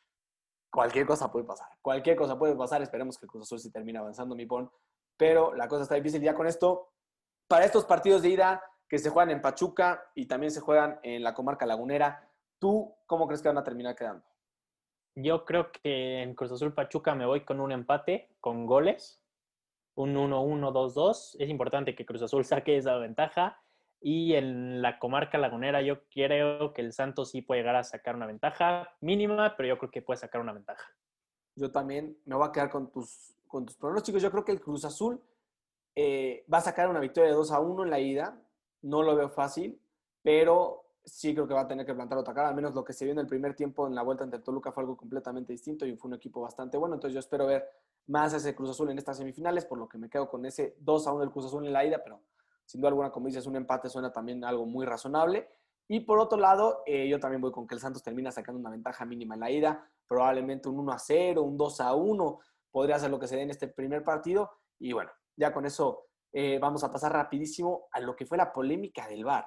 cualquier 0.70 1.06
cosa 1.06 1.30
puede 1.30 1.44
pasar. 1.44 1.68
Cualquier 1.82 2.16
cosa 2.16 2.38
puede 2.38 2.56
pasar. 2.56 2.80
Esperemos 2.82 3.18
que 3.18 3.26
Cruz 3.26 3.42
Azul 3.42 3.60
sí 3.60 3.70
termine 3.70 3.98
avanzando, 3.98 4.34
mi 4.34 4.46
pon. 4.46 4.70
Pero 5.16 5.54
la 5.54 5.68
cosa 5.68 5.82
está 5.82 5.96
difícil 5.96 6.22
ya 6.22 6.34
con 6.34 6.46
esto. 6.46 6.92
Para 7.46 7.64
estos 7.64 7.84
partidos 7.84 8.22
de 8.22 8.30
ida 8.30 8.62
que 8.88 8.98
se 8.98 9.10
juegan 9.10 9.30
en 9.30 9.42
Pachuca 9.42 10.10
y 10.14 10.26
también 10.26 10.50
se 10.50 10.60
juegan 10.60 10.98
en 11.02 11.22
la 11.22 11.34
comarca 11.34 11.66
lagunera, 11.66 12.28
¿tú 12.58 12.94
cómo 13.06 13.26
crees 13.26 13.42
que 13.42 13.48
van 13.48 13.58
a 13.58 13.64
terminar 13.64 13.94
quedando? 13.94 14.24
Yo 15.14 15.44
creo 15.44 15.72
que 15.72 16.22
en 16.22 16.34
Cruz 16.34 16.52
Azul 16.52 16.74
Pachuca 16.74 17.14
me 17.14 17.26
voy 17.26 17.44
con 17.44 17.60
un 17.60 17.72
empate, 17.72 18.30
con 18.40 18.66
goles. 18.66 19.20
Un 19.94 20.14
1-1, 20.14 20.72
2-2. 20.72 21.36
Es 21.40 21.48
importante 21.48 21.94
que 21.96 22.06
Cruz 22.06 22.22
Azul 22.22 22.44
saque 22.44 22.76
esa 22.76 22.96
ventaja 22.98 23.60
y 24.00 24.34
en 24.34 24.80
la 24.80 24.98
comarca 25.00 25.38
lagunera 25.38 25.82
yo 25.82 26.04
creo 26.08 26.72
que 26.72 26.82
el 26.82 26.92
Santos 26.92 27.30
sí 27.30 27.42
puede 27.42 27.62
llegar 27.62 27.74
a 27.74 27.82
sacar 27.82 28.14
una 28.14 28.26
ventaja 28.26 28.94
mínima, 29.00 29.56
pero 29.56 29.68
yo 29.68 29.78
creo 29.78 29.90
que 29.90 30.02
puede 30.02 30.18
sacar 30.18 30.40
una 30.40 30.52
ventaja. 30.52 30.88
Yo 31.56 31.72
también 31.72 32.16
me 32.24 32.36
voy 32.36 32.46
a 32.46 32.52
quedar 32.52 32.70
con 32.70 32.92
tus, 32.92 33.34
con 33.48 33.66
tus 33.66 33.76
pronósticos. 33.76 34.22
Yo 34.22 34.30
creo 34.30 34.44
que 34.44 34.52
el 34.52 34.60
Cruz 34.60 34.84
Azul 34.84 35.20
eh, 35.96 36.44
va 36.52 36.58
a 36.58 36.62
sacar 36.62 36.88
una 36.88 37.00
victoria 37.00 37.30
de 37.30 37.36
2 37.36 37.50
a 37.50 37.58
1 37.58 37.82
en 37.82 37.90
la 37.90 37.98
ida. 37.98 38.40
No 38.82 39.02
lo 39.02 39.16
veo 39.16 39.28
fácil, 39.28 39.80
pero 40.22 40.84
sí 41.04 41.34
creo 41.34 41.48
que 41.48 41.54
va 41.54 41.62
a 41.62 41.68
tener 41.68 41.86
que 41.86 41.94
plantar 41.94 42.18
otra 42.18 42.34
cara. 42.34 42.48
Al 42.48 42.54
menos 42.54 42.74
lo 42.74 42.84
que 42.84 42.92
se 42.92 43.04
vio 43.04 43.12
en 43.12 43.18
el 43.18 43.26
primer 43.26 43.54
tiempo 43.54 43.86
en 43.86 43.94
la 43.94 44.02
vuelta 44.02 44.24
ante 44.24 44.38
Toluca 44.38 44.72
fue 44.72 44.82
algo 44.82 44.96
completamente 44.96 45.52
distinto 45.52 45.86
y 45.86 45.96
fue 45.96 46.08
un 46.08 46.14
equipo 46.14 46.40
bastante 46.40 46.76
bueno. 46.76 46.94
Entonces 46.94 47.14
yo 47.14 47.20
espero 47.20 47.46
ver 47.46 47.68
más 48.06 48.32
ese 48.32 48.54
Cruz 48.54 48.70
Azul 48.70 48.90
en 48.90 48.98
estas 48.98 49.18
semifinales, 49.18 49.64
por 49.64 49.78
lo 49.78 49.88
que 49.88 49.98
me 49.98 50.08
quedo 50.08 50.28
con 50.28 50.44
ese 50.46 50.76
2 50.80 51.06
a 51.06 51.12
1 51.12 51.20
del 51.20 51.30
Cruz 51.30 51.46
Azul 51.46 51.66
en 51.66 51.72
la 51.72 51.84
ida, 51.84 52.00
pero 52.02 52.22
sin 52.64 52.80
duda 52.80 52.88
alguna, 52.88 53.10
como 53.10 53.26
dices, 53.26 53.46
un 53.46 53.56
empate 53.56 53.88
suena 53.88 54.12
también 54.12 54.44
algo 54.44 54.66
muy 54.66 54.84
razonable. 54.84 55.48
Y 55.88 56.00
por 56.00 56.18
otro 56.18 56.38
lado, 56.38 56.82
eh, 56.84 57.08
yo 57.08 57.18
también 57.18 57.40
voy 57.40 57.50
con 57.50 57.66
que 57.66 57.74
el 57.74 57.80
Santos 57.80 58.02
termina 58.02 58.30
sacando 58.30 58.60
una 58.60 58.70
ventaja 58.70 59.06
mínima 59.06 59.34
en 59.34 59.40
la 59.40 59.50
ida, 59.50 59.90
probablemente 60.06 60.68
un 60.68 60.78
1 60.80 60.92
a 60.92 60.98
0, 60.98 61.42
un 61.42 61.56
2 61.56 61.80
a 61.80 61.94
1, 61.94 62.38
podría 62.70 62.98
ser 62.98 63.10
lo 63.10 63.18
que 63.18 63.26
se 63.26 63.36
dé 63.36 63.42
en 63.42 63.50
este 63.50 63.68
primer 63.68 64.04
partido. 64.04 64.50
Y 64.78 64.92
bueno, 64.92 65.10
ya 65.34 65.52
con 65.52 65.64
eso 65.64 66.07
eh, 66.32 66.58
vamos 66.58 66.84
a 66.84 66.92
pasar 66.92 67.12
rapidísimo 67.12 67.88
a 67.92 68.00
lo 68.00 68.14
que 68.14 68.26
fue 68.26 68.38
la 68.38 68.52
polémica 68.52 69.08
del 69.08 69.24
VAR 69.24 69.46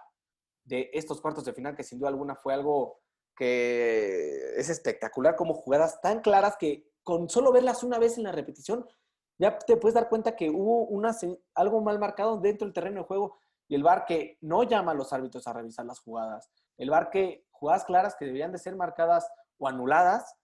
de 0.63 0.89
estos 0.93 1.21
cuartos 1.21 1.45
de 1.45 1.53
final, 1.53 1.75
que 1.75 1.83
sin 1.83 1.99
duda 1.99 2.09
alguna 2.09 2.35
fue 2.35 2.53
algo 2.53 2.99
que 3.35 4.55
es 4.57 4.69
espectacular, 4.69 5.35
como 5.35 5.53
jugadas 5.53 5.99
tan 6.01 6.21
claras 6.21 6.57
que 6.57 6.91
con 7.03 7.29
solo 7.29 7.51
verlas 7.51 7.83
una 7.83 7.97
vez 7.97 8.17
en 8.17 8.23
la 8.23 8.31
repetición 8.31 8.85
ya 9.41 9.57
te 9.57 9.75
puedes 9.77 9.95
dar 9.95 10.07
cuenta 10.07 10.35
que 10.35 10.51
hubo 10.51 10.85
una, 10.85 11.17
algo 11.55 11.81
mal 11.81 11.97
marcado 11.97 12.37
dentro 12.37 12.67
del 12.67 12.75
terreno 12.75 13.01
de 13.01 13.07
juego 13.07 13.39
y 13.67 13.73
el 13.73 13.81
VAR 13.81 14.05
que 14.05 14.37
no 14.41 14.61
llama 14.63 14.91
a 14.91 14.95
los 14.95 15.13
árbitros 15.13 15.47
a 15.47 15.53
revisar 15.53 15.85
las 15.85 15.99
jugadas. 15.99 16.51
El 16.77 16.91
VAR 16.91 17.09
que 17.09 17.47
jugadas 17.49 17.85
claras 17.85 18.15
que 18.15 18.25
deberían 18.25 18.51
de 18.51 18.59
ser 18.59 18.75
marcadas 18.75 19.27
o 19.57 19.67
anuladas, 19.67 20.35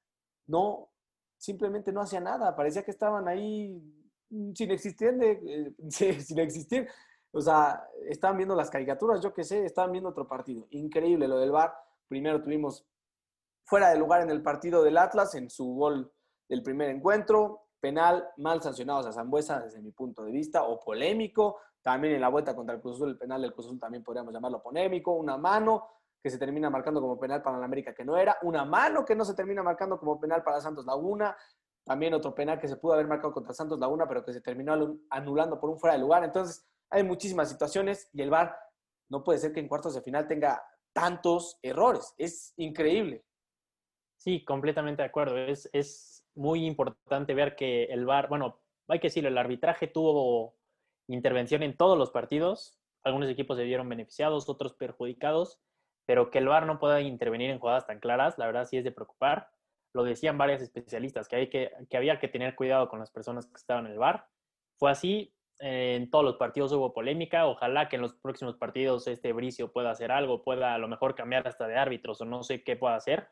no, 0.47 0.89
simplemente 1.37 1.91
no 1.91 2.01
hacía 2.01 2.21
nada. 2.21 2.55
Parecía 2.55 2.83
que 2.83 2.89
estaban 2.89 3.27
ahí 3.27 4.06
sin 4.29 4.71
existir, 4.71 5.17
eh, 5.21 5.73
sin 5.89 6.39
existir. 6.39 6.87
O 7.31 7.41
sea, 7.41 7.87
estaban 8.07 8.37
viendo 8.37 8.55
las 8.55 8.69
caricaturas, 8.69 9.21
yo 9.21 9.33
qué 9.33 9.43
sé, 9.43 9.65
estaban 9.65 9.91
viendo 9.91 10.09
otro 10.09 10.27
partido. 10.27 10.67
Increíble 10.71 11.27
lo 11.27 11.37
del 11.39 11.51
VAR. 11.51 11.73
Primero 12.07 12.41
tuvimos 12.41 12.87
fuera 13.65 13.89
de 13.89 13.99
lugar 13.99 14.21
en 14.21 14.29
el 14.29 14.41
partido 14.41 14.81
del 14.81 14.97
Atlas 14.97 15.35
en 15.35 15.49
su 15.49 15.65
gol 15.75 16.11
del 16.47 16.63
primer 16.63 16.89
encuentro, 16.89 17.67
penal 17.79 18.27
mal 18.37 18.61
sancionado 18.61 19.07
a 19.07 19.11
Zambuesa 19.11 19.59
desde 19.59 19.81
mi 19.81 19.91
punto 19.91 20.23
de 20.23 20.31
vista, 20.31 20.63
o 20.63 20.79
polémico. 20.79 21.57
También 21.81 22.15
en 22.15 22.21
la 22.21 22.29
vuelta 22.29 22.55
contra 22.55 22.75
el 22.75 22.81
Cruz 22.81 22.95
Azul, 22.95 23.09
el 23.09 23.17
penal 23.17 23.41
del 23.41 23.53
Cruz 23.53 23.67
Azul 23.67 23.79
también 23.79 24.03
podríamos 24.03 24.33
llamarlo 24.33 24.61
polémico. 24.61 25.13
Una 25.13 25.37
mano 25.37 25.87
que 26.21 26.29
se 26.29 26.37
termina 26.37 26.69
marcando 26.69 26.99
como 27.01 27.19
penal 27.19 27.41
para 27.41 27.59
la 27.59 27.65
América 27.65 27.93
que 27.93 28.03
no 28.03 28.17
era. 28.17 28.37
Una 28.41 28.65
mano 28.65 29.05
que 29.05 29.15
no 29.15 29.23
se 29.23 29.33
termina 29.33 29.63
marcando 29.63 29.99
como 29.99 30.19
penal 30.19 30.43
para 30.43 30.59
Santos 30.61 30.85
Laguna. 30.85 31.35
También 31.87 32.13
otro 32.13 32.35
penal 32.35 32.59
que 32.59 32.67
se 32.67 32.75
pudo 32.75 32.93
haber 32.93 33.07
marcado 33.07 33.33
contra 33.33 33.53
Santos 33.53 33.79
Laguna, 33.79 34.05
pero 34.07 34.25
que 34.25 34.33
se 34.33 34.41
terminó 34.41 34.99
anulando 35.09 35.57
por 35.57 35.69
un 35.69 35.79
fuera 35.79 35.95
de 35.95 36.01
lugar. 36.01 36.21
Entonces, 36.25 36.67
hay 36.89 37.01
muchísimas 37.03 37.49
situaciones 37.49 38.09
y 38.11 38.21
el 38.21 38.29
VAR 38.29 38.57
no 39.09 39.23
puede 39.23 39.39
ser 39.39 39.53
que 39.53 39.61
en 39.61 39.69
cuartos 39.69 39.95
de 39.95 40.01
final 40.01 40.27
tenga 40.27 40.61
tantos 40.91 41.57
errores. 41.61 42.13
Es 42.17 42.53
increíble. 42.57 43.23
Sí, 44.17 44.43
completamente 44.43 45.01
de 45.01 45.07
acuerdo. 45.07 45.37
Es, 45.37 45.69
es 45.71 46.25
muy 46.35 46.65
importante 46.65 47.33
ver 47.33 47.55
que 47.55 47.85
el 47.85 48.05
VAR, 48.05 48.27
bueno, 48.27 48.59
hay 48.89 48.99
que 48.99 49.07
decirlo, 49.07 49.29
el 49.29 49.37
arbitraje 49.37 49.87
tuvo 49.87 50.57
intervención 51.07 51.63
en 51.63 51.77
todos 51.77 51.97
los 51.97 52.11
partidos. 52.11 52.77
Algunos 53.03 53.29
equipos 53.29 53.55
se 53.55 53.63
vieron 53.63 53.87
beneficiados, 53.87 54.49
otros 54.49 54.73
perjudicados, 54.73 55.61
pero 56.05 56.31
que 56.31 56.39
el 56.39 56.49
VAR 56.49 56.65
no 56.65 56.79
pueda 56.79 56.99
intervenir 56.99 57.49
en 57.49 57.59
jugadas 57.59 57.87
tan 57.87 58.01
claras, 58.01 58.37
la 58.37 58.47
verdad 58.47 58.65
sí 58.65 58.75
es 58.75 58.83
de 58.83 58.91
preocupar. 58.91 59.49
Lo 59.93 60.03
decían 60.03 60.37
varios 60.37 60.61
especialistas, 60.61 61.27
que, 61.27 61.35
hay 61.35 61.49
que, 61.49 61.71
que 61.89 61.97
había 61.97 62.19
que 62.19 62.27
tener 62.27 62.55
cuidado 62.55 62.89
con 62.89 62.99
las 62.99 63.11
personas 63.11 63.45
que 63.47 63.55
estaban 63.55 63.85
en 63.85 63.93
el 63.93 63.99
VAR. 63.99 64.27
Fue 64.77 64.91
así, 64.91 65.33
en 65.59 66.09
todos 66.09 66.23
los 66.23 66.37
partidos 66.37 66.71
hubo 66.73 66.93
polémica. 66.93 67.47
Ojalá 67.47 67.89
que 67.89 67.95
en 67.95 68.03
los 68.03 68.13
próximos 68.13 68.55
partidos 68.57 69.07
este 69.07 69.33
Bricio 69.33 69.71
pueda 69.71 69.91
hacer 69.91 70.11
algo, 70.11 70.43
pueda 70.43 70.73
a 70.73 70.77
lo 70.77 70.87
mejor 70.87 71.15
cambiar 71.15 71.47
hasta 71.47 71.67
de 71.67 71.77
árbitros 71.77 72.21
o 72.21 72.25
no 72.25 72.43
sé 72.43 72.63
qué 72.63 72.75
pueda 72.75 72.95
hacer. 72.95 73.27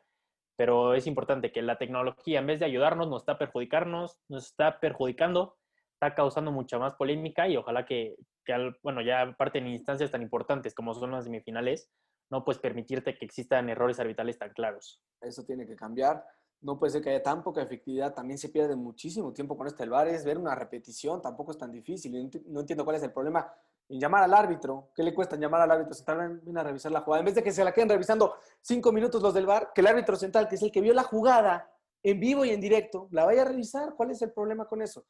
Pero 0.56 0.94
es 0.94 1.06
importante 1.06 1.52
que 1.52 1.62
la 1.62 1.76
tecnología, 1.76 2.38
en 2.38 2.46
vez 2.46 2.58
de 2.58 2.66
ayudarnos, 2.66 3.08
nos 3.08 3.22
está 3.22 3.38
perjudicarnos, 3.38 4.18
nos 4.28 4.46
está 4.46 4.80
perjudicando, 4.80 5.56
está 5.92 6.14
causando 6.14 6.50
mucha 6.50 6.78
más 6.78 6.94
polémica 6.94 7.46
y 7.46 7.56
ojalá 7.56 7.84
que, 7.84 8.16
que 8.44 8.72
bueno, 8.82 9.02
ya 9.02 9.20
aparte 9.20 9.58
en 9.58 9.68
instancias 9.68 10.10
tan 10.10 10.22
importantes 10.22 10.74
como 10.74 10.94
son 10.94 11.12
las 11.12 11.24
semifinales, 11.24 11.90
no 12.30 12.42
puedes 12.42 12.60
permitirte 12.60 13.16
que 13.16 13.24
existan 13.24 13.68
errores 13.68 14.00
arbitrales 14.00 14.38
tan 14.38 14.50
claros. 14.50 15.02
Eso 15.20 15.44
tiene 15.44 15.66
que 15.66 15.76
cambiar 15.76 16.24
no 16.60 16.78
puede 16.78 16.92
ser 16.92 17.02
que 17.02 17.10
haya 17.10 17.22
tan 17.22 17.42
poca 17.42 17.62
efectividad, 17.62 18.14
también 18.14 18.38
se 18.38 18.48
pierde 18.48 18.76
muchísimo 18.76 19.32
tiempo 19.32 19.56
con 19.56 19.66
este 19.66 19.84
el 19.84 19.90
VAR, 19.90 20.08
es 20.08 20.24
ver 20.24 20.38
una 20.38 20.54
repetición, 20.54 21.20
tampoco 21.22 21.52
es 21.52 21.58
tan 21.58 21.70
difícil, 21.70 22.30
no 22.46 22.60
entiendo 22.60 22.84
cuál 22.84 22.96
es 22.96 23.02
el 23.02 23.12
problema 23.12 23.52
en 23.88 24.00
llamar 24.00 24.24
al 24.24 24.34
árbitro, 24.34 24.90
¿qué 24.94 25.02
le 25.02 25.14
cuesta 25.14 25.36
llamar 25.36 25.60
al 25.60 25.70
árbitro 25.70 25.94
central 25.94 26.42
a 26.56 26.62
revisar 26.62 26.90
la 26.90 27.02
jugada? 27.02 27.20
En 27.20 27.26
vez 27.26 27.34
de 27.34 27.42
que 27.42 27.52
se 27.52 27.62
la 27.62 27.72
queden 27.72 27.88
revisando 27.88 28.34
cinco 28.60 28.90
minutos 28.90 29.22
los 29.22 29.32
del 29.32 29.46
VAR, 29.46 29.70
que 29.74 29.80
el 29.80 29.86
árbitro 29.86 30.16
central, 30.16 30.48
que 30.48 30.56
es 30.56 30.62
el 30.62 30.72
que 30.72 30.80
vio 30.80 30.92
la 30.92 31.04
jugada 31.04 31.70
en 32.02 32.18
vivo 32.18 32.44
y 32.44 32.50
en 32.50 32.60
directo, 32.60 33.08
la 33.12 33.24
vaya 33.24 33.42
a 33.42 33.44
revisar, 33.44 33.94
¿cuál 33.94 34.10
es 34.10 34.20
el 34.22 34.32
problema 34.32 34.66
con 34.66 34.82
eso? 34.82 35.06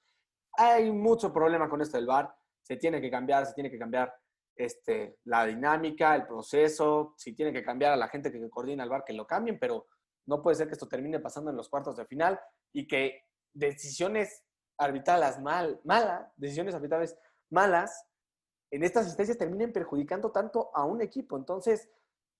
Hay 0.52 0.90
mucho 0.90 1.32
problema 1.32 1.68
con 1.68 1.80
esto 1.80 1.96
del 1.96 2.06
VAR, 2.06 2.34
se 2.62 2.76
tiene 2.76 3.00
que 3.00 3.10
cambiar, 3.10 3.46
se 3.46 3.54
tiene 3.54 3.70
que 3.70 3.78
cambiar 3.78 4.12
este, 4.54 5.18
la 5.24 5.46
dinámica, 5.46 6.14
el 6.14 6.26
proceso, 6.26 7.14
si 7.16 7.34
tiene 7.34 7.52
que 7.52 7.62
cambiar 7.62 7.92
a 7.92 7.96
la 7.96 8.08
gente 8.08 8.30
que 8.30 8.50
coordina 8.50 8.84
el 8.84 8.90
VAR, 8.90 9.04
que 9.04 9.12
lo 9.12 9.26
cambien, 9.26 9.58
pero 9.58 9.86
no 10.26 10.42
puede 10.42 10.56
ser 10.56 10.66
que 10.66 10.74
esto 10.74 10.88
termine 10.88 11.20
pasando 11.20 11.50
en 11.50 11.56
los 11.56 11.68
cuartos 11.68 11.96
de 11.96 12.04
final 12.04 12.38
y 12.72 12.86
que 12.86 13.22
decisiones 13.52 14.44
arbitrales 14.78 15.40
mal, 15.40 15.80
malas, 15.84 16.32
decisiones 16.36 16.74
arbitrales 16.74 17.16
malas, 17.50 18.06
en 18.70 18.82
estas 18.82 19.06
instancias 19.06 19.38
terminen 19.38 19.72
perjudicando 19.72 20.30
tanto 20.32 20.70
a 20.74 20.84
un 20.84 21.00
equipo. 21.00 21.36
Entonces, 21.36 21.88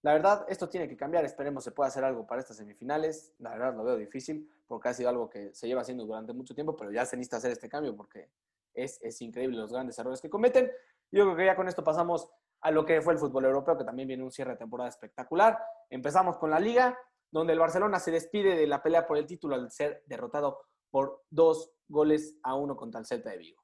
la 0.03 0.13
verdad, 0.13 0.45
esto 0.49 0.69
tiene 0.69 0.89
que 0.89 0.97
cambiar. 0.97 1.25
Esperemos 1.25 1.65
se 1.65 1.73
pueda 1.73 1.89
hacer 1.89 2.05
algo 2.05 2.27
para 2.27 2.41
estas 2.41 2.57
semifinales. 2.57 3.33
La 3.39 3.51
verdad, 3.51 3.75
lo 3.75 3.85
veo 3.85 3.97
difícil 3.97 4.51
porque 4.67 4.89
ha 4.89 4.95
sido 4.95 5.09
algo 5.09 5.31
que 5.31 5.55
se 5.55 5.67
lleva 5.67 5.83
haciendo 5.83 6.05
durante 6.05 6.33
mucho 6.33 6.55
tiempo, 6.55 6.77
pero 6.77 6.91
ya 6.91 7.07
se 7.07 7.17
necesita 7.17 7.37
hacer 7.39 7.53
este 7.53 7.69
cambio 7.69 7.97
porque 7.97 8.31
es, 8.75 9.01
es 9.03 9.21
increíble 9.23 9.57
los 9.57 9.73
grandes 9.73 9.99
errores 9.99 10.21
que 10.21 10.29
cometen. 10.29 10.71
Yo 11.11 11.25
creo 11.25 11.37
que 11.37 11.47
ya 11.47 11.57
con 11.57 11.69
esto 11.69 11.85
pasamos 11.85 12.29
a 12.61 12.71
lo 12.71 12.85
que 12.85 13.01
fue 13.01 13.13
el 13.13 13.19
fútbol 13.19 13.45
europeo, 13.45 13.79
que 13.79 13.85
también 13.85 14.09
viene 14.09 14.25
un 14.25 14.33
cierre 14.33 14.53
de 14.53 14.59
temporada 14.59 14.89
espectacular. 14.89 15.59
Empezamos 15.89 16.37
con 16.37 16.51
la 16.51 16.59
liga 16.59 16.99
donde 17.31 17.53
el 17.53 17.59
Barcelona 17.59 17.99
se 17.99 18.11
despide 18.11 18.57
de 18.57 18.67
la 18.67 18.83
pelea 18.83 19.07
por 19.07 19.19
el 19.19 19.27
título 19.27 19.55
al 19.55 19.71
ser 19.71 20.03
derrotado 20.07 20.61
por 20.91 21.25
dos 21.31 21.73
goles 21.89 22.39
a 22.43 22.55
uno 22.55 22.77
contra 22.77 23.01
el 23.01 23.07
Celta 23.07 23.31
de 23.31 23.39
Vigo. 23.39 23.63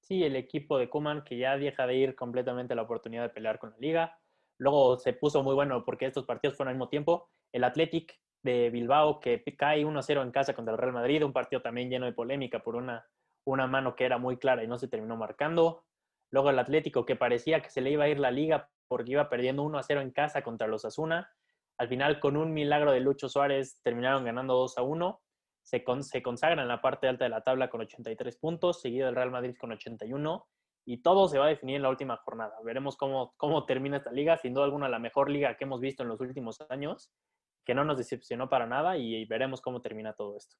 Sí, 0.00 0.22
el 0.22 0.36
equipo 0.36 0.78
de 0.78 0.88
Kuman 0.88 1.24
que 1.24 1.36
ya 1.36 1.56
deja 1.56 1.86
de 1.86 1.96
ir 1.96 2.14
completamente 2.14 2.74
la 2.74 2.82
oportunidad 2.82 3.22
de 3.22 3.30
pelear 3.30 3.58
con 3.58 3.70
la 3.70 3.78
liga. 3.78 4.18
Luego 4.58 4.98
se 4.98 5.12
puso 5.12 5.42
muy 5.42 5.54
bueno 5.54 5.84
porque 5.84 6.06
estos 6.06 6.24
partidos 6.24 6.56
fueron 6.56 6.70
al 6.70 6.76
mismo 6.76 6.88
tiempo. 6.88 7.28
El 7.52 7.64
Athletic 7.64 8.18
de 8.42 8.70
Bilbao 8.70 9.20
que 9.20 9.42
cae 9.56 9.84
1-0 9.84 10.22
en 10.22 10.30
casa 10.30 10.54
contra 10.54 10.72
el 10.72 10.78
Real 10.78 10.92
Madrid, 10.92 11.24
un 11.24 11.32
partido 11.32 11.60
también 11.60 11.90
lleno 11.90 12.06
de 12.06 12.12
polémica 12.12 12.62
por 12.62 12.76
una, 12.76 13.04
una 13.44 13.66
mano 13.66 13.96
que 13.96 14.04
era 14.04 14.18
muy 14.18 14.36
clara 14.36 14.62
y 14.62 14.68
no 14.68 14.78
se 14.78 14.88
terminó 14.88 15.16
marcando. 15.16 15.84
Luego 16.30 16.50
el 16.50 16.58
Atlético 16.58 17.04
que 17.04 17.16
parecía 17.16 17.60
que 17.60 17.70
se 17.70 17.80
le 17.80 17.90
iba 17.90 18.04
a 18.04 18.08
ir 18.08 18.20
la 18.20 18.30
liga 18.30 18.70
porque 18.88 19.12
iba 19.12 19.28
perdiendo 19.28 19.64
1-0 19.64 20.00
en 20.00 20.12
casa 20.12 20.42
contra 20.42 20.68
los 20.68 20.84
Asuna 20.84 21.32
al 21.78 21.88
final, 21.88 22.20
con 22.20 22.36
un 22.36 22.52
milagro 22.52 22.92
de 22.92 23.00
Lucho 23.00 23.28
Suárez, 23.28 23.80
terminaron 23.82 24.24
ganando 24.24 24.54
2 24.54 24.78
a 24.78 24.82
1. 24.82 25.20
Se, 25.62 25.84
se 26.00 26.22
consagran 26.22 26.60
en 26.60 26.68
la 26.68 26.80
parte 26.80 27.08
alta 27.08 27.24
de 27.24 27.30
la 27.30 27.42
tabla 27.42 27.68
con 27.68 27.82
83 27.82 28.36
puntos, 28.38 28.80
seguido 28.80 29.06
del 29.06 29.16
Real 29.16 29.30
Madrid 29.30 29.54
con 29.58 29.72
81. 29.72 30.46
Y 30.86 31.02
todo 31.02 31.28
se 31.28 31.38
va 31.38 31.46
a 31.46 31.48
definir 31.48 31.76
en 31.76 31.82
la 31.82 31.90
última 31.90 32.16
jornada. 32.18 32.54
Veremos 32.64 32.96
cómo, 32.96 33.34
cómo 33.36 33.66
termina 33.66 33.98
esta 33.98 34.12
liga. 34.12 34.38
Sin 34.38 34.54
duda 34.54 34.64
alguna, 34.64 34.88
la 34.88 35.00
mejor 35.00 35.28
liga 35.28 35.56
que 35.56 35.64
hemos 35.64 35.80
visto 35.80 36.02
en 36.02 36.08
los 36.08 36.20
últimos 36.20 36.58
años, 36.70 37.10
que 37.64 37.74
no 37.74 37.84
nos 37.84 37.98
decepcionó 37.98 38.48
para 38.48 38.66
nada. 38.66 38.96
Y, 38.96 39.24
veremos 39.26 39.60
cómo 39.60 39.82
termina 39.82 40.14
todo 40.14 40.36
esto. 40.36 40.56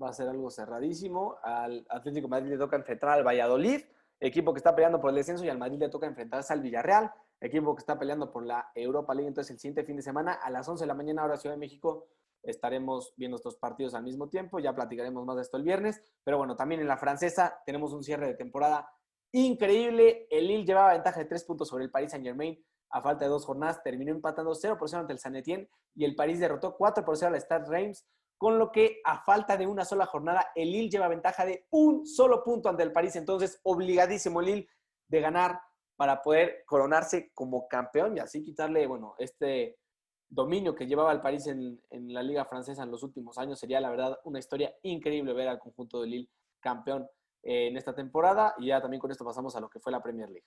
Va 0.00 0.10
a 0.10 0.12
ser 0.12 0.28
algo 0.28 0.50
cerradísimo. 0.50 1.38
Al 1.42 1.84
Atlético 1.88 2.28
Madrid 2.28 2.50
le 2.50 2.58
toca 2.58 2.76
enfrentar 2.76 3.10
al 3.10 3.26
Valladolid, 3.26 3.80
equipo 4.20 4.52
que 4.52 4.58
está 4.58 4.74
peleando 4.74 5.00
por 5.00 5.10
el 5.10 5.16
descenso, 5.16 5.44
y 5.44 5.48
al 5.48 5.58
Madrid 5.58 5.78
le 5.80 5.88
toca 5.88 6.06
enfrentarse 6.06 6.52
al 6.52 6.60
Villarreal 6.60 7.10
equipo 7.40 7.74
que 7.74 7.80
está 7.80 7.98
peleando 7.98 8.30
por 8.30 8.44
la 8.44 8.70
Europa 8.74 9.14
League. 9.14 9.28
Entonces, 9.28 9.52
el 9.52 9.58
siguiente 9.58 9.84
fin 9.84 9.96
de 9.96 10.02
semana, 10.02 10.34
a 10.34 10.50
las 10.50 10.68
11 10.68 10.84
de 10.84 10.88
la 10.88 10.94
mañana, 10.94 11.22
ahora 11.22 11.36
Ciudad 11.36 11.54
de 11.54 11.60
México, 11.60 12.08
estaremos 12.42 13.14
viendo 13.16 13.36
estos 13.36 13.56
partidos 13.56 13.94
al 13.94 14.02
mismo 14.02 14.28
tiempo. 14.28 14.58
Ya 14.58 14.74
platicaremos 14.74 15.24
más 15.24 15.36
de 15.36 15.42
esto 15.42 15.56
el 15.56 15.62
viernes. 15.62 16.02
Pero 16.24 16.38
bueno, 16.38 16.56
también 16.56 16.80
en 16.80 16.88
la 16.88 16.96
francesa 16.96 17.60
tenemos 17.64 17.92
un 17.92 18.02
cierre 18.02 18.26
de 18.26 18.34
temporada 18.34 18.90
increíble. 19.32 20.26
El 20.30 20.48
Lille 20.48 20.64
llevaba 20.64 20.92
ventaja 20.92 21.20
de 21.20 21.26
tres 21.26 21.44
puntos 21.44 21.68
sobre 21.68 21.84
el 21.84 21.90
Paris 21.90 22.10
Saint-Germain 22.10 22.62
a 22.90 23.00
falta 23.00 23.24
de 23.24 23.30
dos 23.30 23.44
jornadas. 23.44 23.82
Terminó 23.82 24.10
empatando 24.10 24.54
0 24.54 24.76
por 24.78 24.88
0 24.88 25.02
ante 25.02 25.12
el 25.12 25.18
San 25.18 25.36
Etienne 25.36 25.68
y 25.94 26.04
el 26.04 26.14
París 26.14 26.40
derrotó 26.40 26.76
4 26.76 27.04
por 27.04 27.16
0 27.16 27.34
al 27.34 27.40
Stade 27.40 27.68
Reims. 27.68 28.06
Con 28.36 28.58
lo 28.58 28.72
que 28.72 29.02
a 29.04 29.22
falta 29.22 29.56
de 29.58 29.66
una 29.66 29.84
sola 29.84 30.06
jornada, 30.06 30.46
el 30.54 30.72
Lille 30.72 30.88
lleva 30.88 31.08
ventaja 31.08 31.44
de 31.44 31.66
un 31.70 32.06
solo 32.06 32.42
punto 32.42 32.70
ante 32.70 32.82
el 32.82 32.92
París. 32.92 33.14
Entonces, 33.16 33.60
obligadísimo 33.64 34.40
el 34.40 34.46
Lille 34.46 34.68
de 35.08 35.20
ganar 35.20 35.60
para 36.00 36.22
poder 36.22 36.62
coronarse 36.64 37.30
como 37.34 37.68
campeón 37.68 38.16
y 38.16 38.20
así 38.20 38.42
quitarle, 38.42 38.86
bueno, 38.86 39.16
este 39.18 39.76
dominio 40.30 40.74
que 40.74 40.86
llevaba 40.86 41.12
el 41.12 41.20
París 41.20 41.46
en, 41.46 41.78
la 41.90 42.22
liga 42.22 42.46
francesa 42.46 42.84
en 42.84 42.90
los 42.90 43.02
últimos 43.02 43.36
años. 43.36 43.60
Sería, 43.60 43.82
la 43.82 43.90
verdad, 43.90 44.18
una 44.24 44.38
historia 44.38 44.74
increíble 44.82 45.34
ver 45.34 45.48
al 45.48 45.58
conjunto 45.58 46.00
de 46.00 46.06
Lille 46.06 46.30
campeón 46.58 47.06
eh, 47.42 47.66
en 47.66 47.76
esta 47.76 47.94
temporada 47.94 48.54
y 48.56 48.68
ya 48.68 48.80
también 48.80 48.98
con 48.98 49.10
esto 49.10 49.26
pasamos 49.26 49.54
a 49.56 49.60
lo 49.60 49.68
que 49.68 49.78
fue 49.78 49.92
la 49.92 50.02
Premier 50.02 50.30
League. 50.30 50.46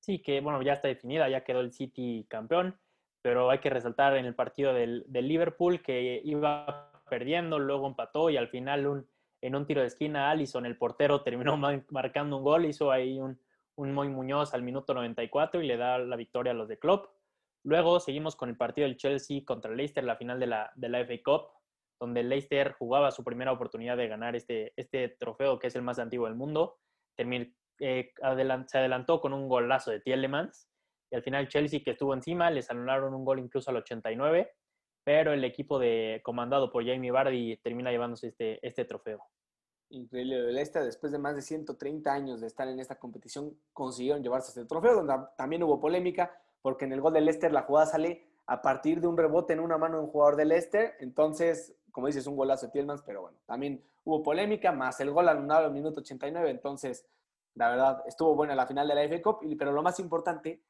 Sí, 0.00 0.20
que 0.20 0.42
bueno, 0.42 0.60
ya 0.60 0.74
está 0.74 0.88
definida, 0.88 1.30
ya 1.30 1.44
quedó 1.44 1.60
el 1.60 1.72
City 1.72 2.26
campeón, 2.28 2.78
pero 3.22 3.48
hay 3.48 3.60
que 3.60 3.70
resaltar 3.70 4.18
en 4.18 4.26
el 4.26 4.34
partido 4.34 4.74
del, 4.74 5.06
Liverpool 5.08 5.82
que 5.82 6.20
iba 6.26 7.02
perdiendo, 7.08 7.58
luego 7.58 7.86
empató 7.86 8.28
y 8.28 8.36
al 8.36 8.48
final 8.48 9.06
en 9.40 9.54
un 9.56 9.66
tiro 9.66 9.80
de 9.80 9.86
esquina 9.86 10.30
Allison, 10.30 10.66
el 10.66 10.76
portero, 10.76 11.22
terminó 11.22 11.56
marcando 11.88 12.36
un 12.36 12.44
gol, 12.44 12.66
hizo 12.66 12.90
ahí 12.90 13.18
un, 13.18 13.40
un 13.76 13.92
Moy 13.92 14.08
Muñoz 14.08 14.54
al 14.54 14.62
minuto 14.62 14.94
94 14.94 15.62
y 15.62 15.66
le 15.66 15.76
da 15.76 15.98
la 15.98 16.16
victoria 16.16 16.52
a 16.52 16.54
los 16.54 16.68
de 16.68 16.78
Klopp. 16.78 17.06
Luego 17.64 18.00
seguimos 18.00 18.36
con 18.36 18.48
el 18.48 18.56
partido 18.56 18.86
del 18.86 18.96
Chelsea 18.96 19.42
contra 19.44 19.70
el 19.70 19.76
Leicester, 19.76 20.04
la 20.04 20.16
final 20.16 20.40
de 20.40 20.46
la, 20.46 20.72
de 20.74 20.88
la 20.88 21.04
FA 21.04 21.14
Cup, 21.24 21.48
donde 22.00 22.20
el 22.20 22.28
Leicester 22.28 22.72
jugaba 22.72 23.10
su 23.10 23.22
primera 23.22 23.52
oportunidad 23.52 23.96
de 23.96 24.08
ganar 24.08 24.34
este, 24.34 24.72
este 24.76 25.08
trofeo 25.08 25.58
que 25.58 25.68
es 25.68 25.76
el 25.76 25.82
más 25.82 25.98
antiguo 25.98 26.26
del 26.26 26.34
mundo. 26.34 26.78
Eh, 27.16 28.12
se 28.66 28.78
adelantó 28.78 29.20
con 29.20 29.32
un 29.32 29.48
golazo 29.48 29.90
de 29.90 30.00
Tielemans 30.00 30.68
y 31.10 31.16
al 31.16 31.22
final 31.22 31.48
Chelsea 31.48 31.80
que 31.84 31.92
estuvo 31.92 32.14
encima 32.14 32.50
les 32.50 32.70
anularon 32.70 33.14
un 33.14 33.24
gol 33.24 33.38
incluso 33.38 33.70
al 33.70 33.76
89, 33.78 34.52
pero 35.04 35.32
el 35.32 35.44
equipo 35.44 35.78
de, 35.78 36.20
comandado 36.22 36.70
por 36.70 36.86
Jamie 36.86 37.10
Vardy 37.10 37.56
termina 37.58 37.90
llevándose 37.90 38.28
este, 38.28 38.64
este 38.66 38.84
trofeo 38.84 39.24
increíble 39.92 40.42
del 40.42 40.58
Este. 40.58 40.80
Después 40.80 41.12
de 41.12 41.18
más 41.18 41.36
de 41.36 41.42
130 41.42 42.12
años 42.12 42.40
de 42.40 42.46
estar 42.46 42.66
en 42.68 42.80
esta 42.80 42.98
competición, 42.98 43.56
consiguieron 43.72 44.22
llevarse 44.22 44.48
este 44.48 44.64
trofeo, 44.64 44.94
donde 44.94 45.14
también 45.36 45.62
hubo 45.62 45.80
polémica, 45.80 46.36
porque 46.60 46.84
en 46.84 46.92
el 46.92 47.00
gol 47.00 47.12
del 47.12 47.24
Leicester 47.24 47.52
la 47.52 47.62
jugada 47.62 47.86
sale 47.86 48.26
a 48.46 48.60
partir 48.60 49.00
de 49.00 49.06
un 49.06 49.16
rebote 49.16 49.52
en 49.52 49.60
una 49.60 49.78
mano 49.78 49.98
de 49.98 50.04
un 50.04 50.10
jugador 50.10 50.36
del 50.36 50.48
Leicester. 50.48 50.94
Entonces, 51.00 51.74
como 51.90 52.06
dices, 52.08 52.26
un 52.26 52.36
golazo 52.36 52.66
de 52.66 52.72
Tielmans, 52.72 53.02
pero 53.02 53.22
bueno, 53.22 53.38
también 53.46 53.84
hubo 54.04 54.22
polémica, 54.22 54.72
más 54.72 54.98
el 55.00 55.10
gol 55.10 55.28
anulado 55.28 55.66
al 55.66 55.72
minuto 55.72 56.00
89. 56.00 56.50
Entonces, 56.50 57.06
la 57.54 57.68
verdad, 57.68 58.02
estuvo 58.06 58.34
buena 58.34 58.54
la 58.54 58.66
final 58.66 58.88
de 58.88 58.94
la 58.94 59.08
FA 59.08 59.22
Cup, 59.22 59.38
pero 59.58 59.72
lo 59.72 59.82
más 59.82 60.00
importante 60.00 60.62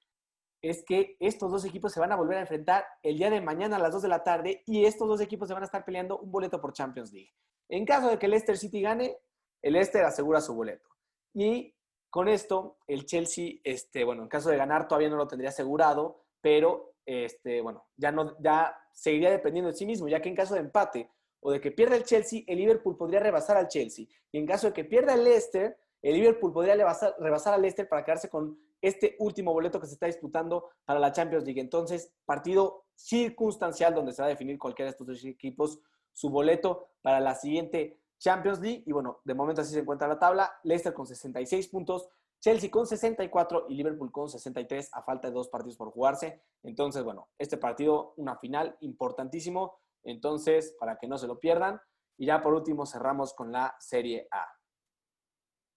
es 0.63 0.85
que 0.85 1.17
estos 1.19 1.51
dos 1.51 1.65
equipos 1.65 1.93
se 1.93 2.01
van 2.01 2.13
a 2.13 2.17
volver 2.17 2.39
a 2.39 2.43
enfrentar 2.43 2.85
el 3.03 3.19
día 3.19 3.31
de 3.31 3.41
mañana 3.41 3.77
a 3.77 3.79
las 3.81 3.93
2 3.93 4.03
de 4.03 4.09
la 4.09 4.23
tarde 4.23 4.63
y 4.65 4.85
estos 4.85 5.09
dos 5.09 5.21
equipos 5.21 5.49
se 5.49 5.55
van 5.55 5.65
a 5.65 5.67
estar 5.67 5.85
peleando 5.85 6.19
un 6.19 6.31
boleto 6.31 6.61
por 6.61 6.73
Champions 6.73 7.13
League. 7.13 7.33
En 7.73 7.87
caso 7.87 8.11
de 8.11 8.19
que 8.19 8.27
el 8.27 8.33
Leicester 8.33 8.59
City 8.59 8.83
gane, 8.83 9.17
el 9.63 9.73
Leicester 9.73 10.05
asegura 10.05 10.43
su 10.43 10.55
boleto. 10.55 10.91
Y 11.33 11.75
con 12.11 12.29
esto, 12.29 12.77
el 12.87 13.07
Chelsea, 13.07 13.55
este, 13.65 14.05
bueno, 14.05 14.23
en 14.23 14.29
caso 14.29 14.51
de 14.51 14.59
ganar 14.59 14.87
todavía 14.87 15.09
no 15.09 15.17
lo 15.17 15.27
tendría 15.27 15.49
asegurado, 15.49 16.19
pero 16.43 16.97
este, 17.07 17.63
bueno, 17.63 17.87
ya, 17.97 18.13
no, 18.13 18.37
ya 18.43 18.77
seguiría 18.93 19.31
dependiendo 19.31 19.71
de 19.71 19.77
sí 19.79 19.87
mismo, 19.87 20.07
ya 20.07 20.21
que 20.21 20.29
en 20.29 20.37
caso 20.37 20.53
de 20.53 20.61
empate 20.61 21.09
o 21.41 21.51
de 21.51 21.63
que 21.63 21.71
pierda 21.71 21.97
el 21.97 22.05
Chelsea, 22.05 22.43
el 22.47 22.59
Liverpool 22.59 22.99
podría 22.99 23.21
rebasar 23.21 23.57
al 23.57 23.69
Chelsea. 23.69 24.05
Y 24.31 24.37
en 24.37 24.47
caso 24.47 24.67
de 24.67 24.75
que 24.75 24.85
pierda 24.85 25.15
el 25.15 25.25
Leicester, 25.25 25.75
el 26.03 26.13
Liverpool 26.13 26.53
podría 26.53 26.75
rebasar, 26.75 27.15
rebasar 27.21 27.55
al 27.55 27.63
Leicester 27.63 27.89
para 27.89 28.05
quedarse 28.05 28.29
con 28.29 28.59
este 28.83 29.17
último 29.19 29.51
boleto 29.55 29.81
que 29.81 29.87
se 29.87 29.95
está 29.95 30.05
disputando 30.05 30.69
para 30.85 31.01
la 31.01 31.11
Champions 31.11 31.47
League. 31.47 31.61
Entonces, 31.63 32.13
partido 32.27 32.85
circunstancial 32.95 33.95
donde 33.95 34.13
se 34.13 34.21
va 34.21 34.27
a 34.27 34.29
definir 34.29 34.59
cualquiera 34.59 34.89
de 34.89 34.91
estos 34.91 35.07
dos 35.07 35.25
equipos 35.25 35.81
su 36.13 36.31
boleto 36.31 36.89
para 37.03 37.21
la 37.21 37.35
siguiente 37.35 38.01
Champions 38.19 38.61
League. 38.61 38.85
Y 38.87 38.93
bueno, 38.93 39.21
de 39.25 39.35
momento 39.35 39.63
así 39.63 39.73
se 39.73 39.81
encuentra 39.81 40.09
la 40.09 40.19
tabla. 40.19 40.53
Leicester 40.63 40.95
con 40.95 41.07
66 41.07 41.69
puntos, 41.69 42.09
Chelsea 42.41 42.71
con 42.71 42.87
64 42.87 43.67
y 43.69 43.75
Liverpool 43.75 44.11
con 44.11 44.29
63 44.29 44.91
a 44.93 45.03
falta 45.03 45.29
de 45.29 45.35
dos 45.35 45.49
partidos 45.49 45.77
por 45.77 45.91
jugarse. 45.91 46.43
Entonces, 46.63 47.05
bueno, 47.05 47.29
este 47.39 47.57
partido, 47.57 48.15
una 48.17 48.37
final 48.37 48.77
importantísimo. 48.81 49.79
Entonces, 50.05 50.75
para 50.79 50.99
que 50.99 51.07
no 51.07 51.19
se 51.19 51.27
lo 51.27 51.39
pierdan. 51.39 51.81
Y 52.19 52.27
ya 52.27 52.43
por 52.43 52.55
último 52.55 52.85
cerramos 52.87 53.35
con 53.35 53.53
la 53.53 53.75
Serie 53.79 54.29
A. 54.31 54.47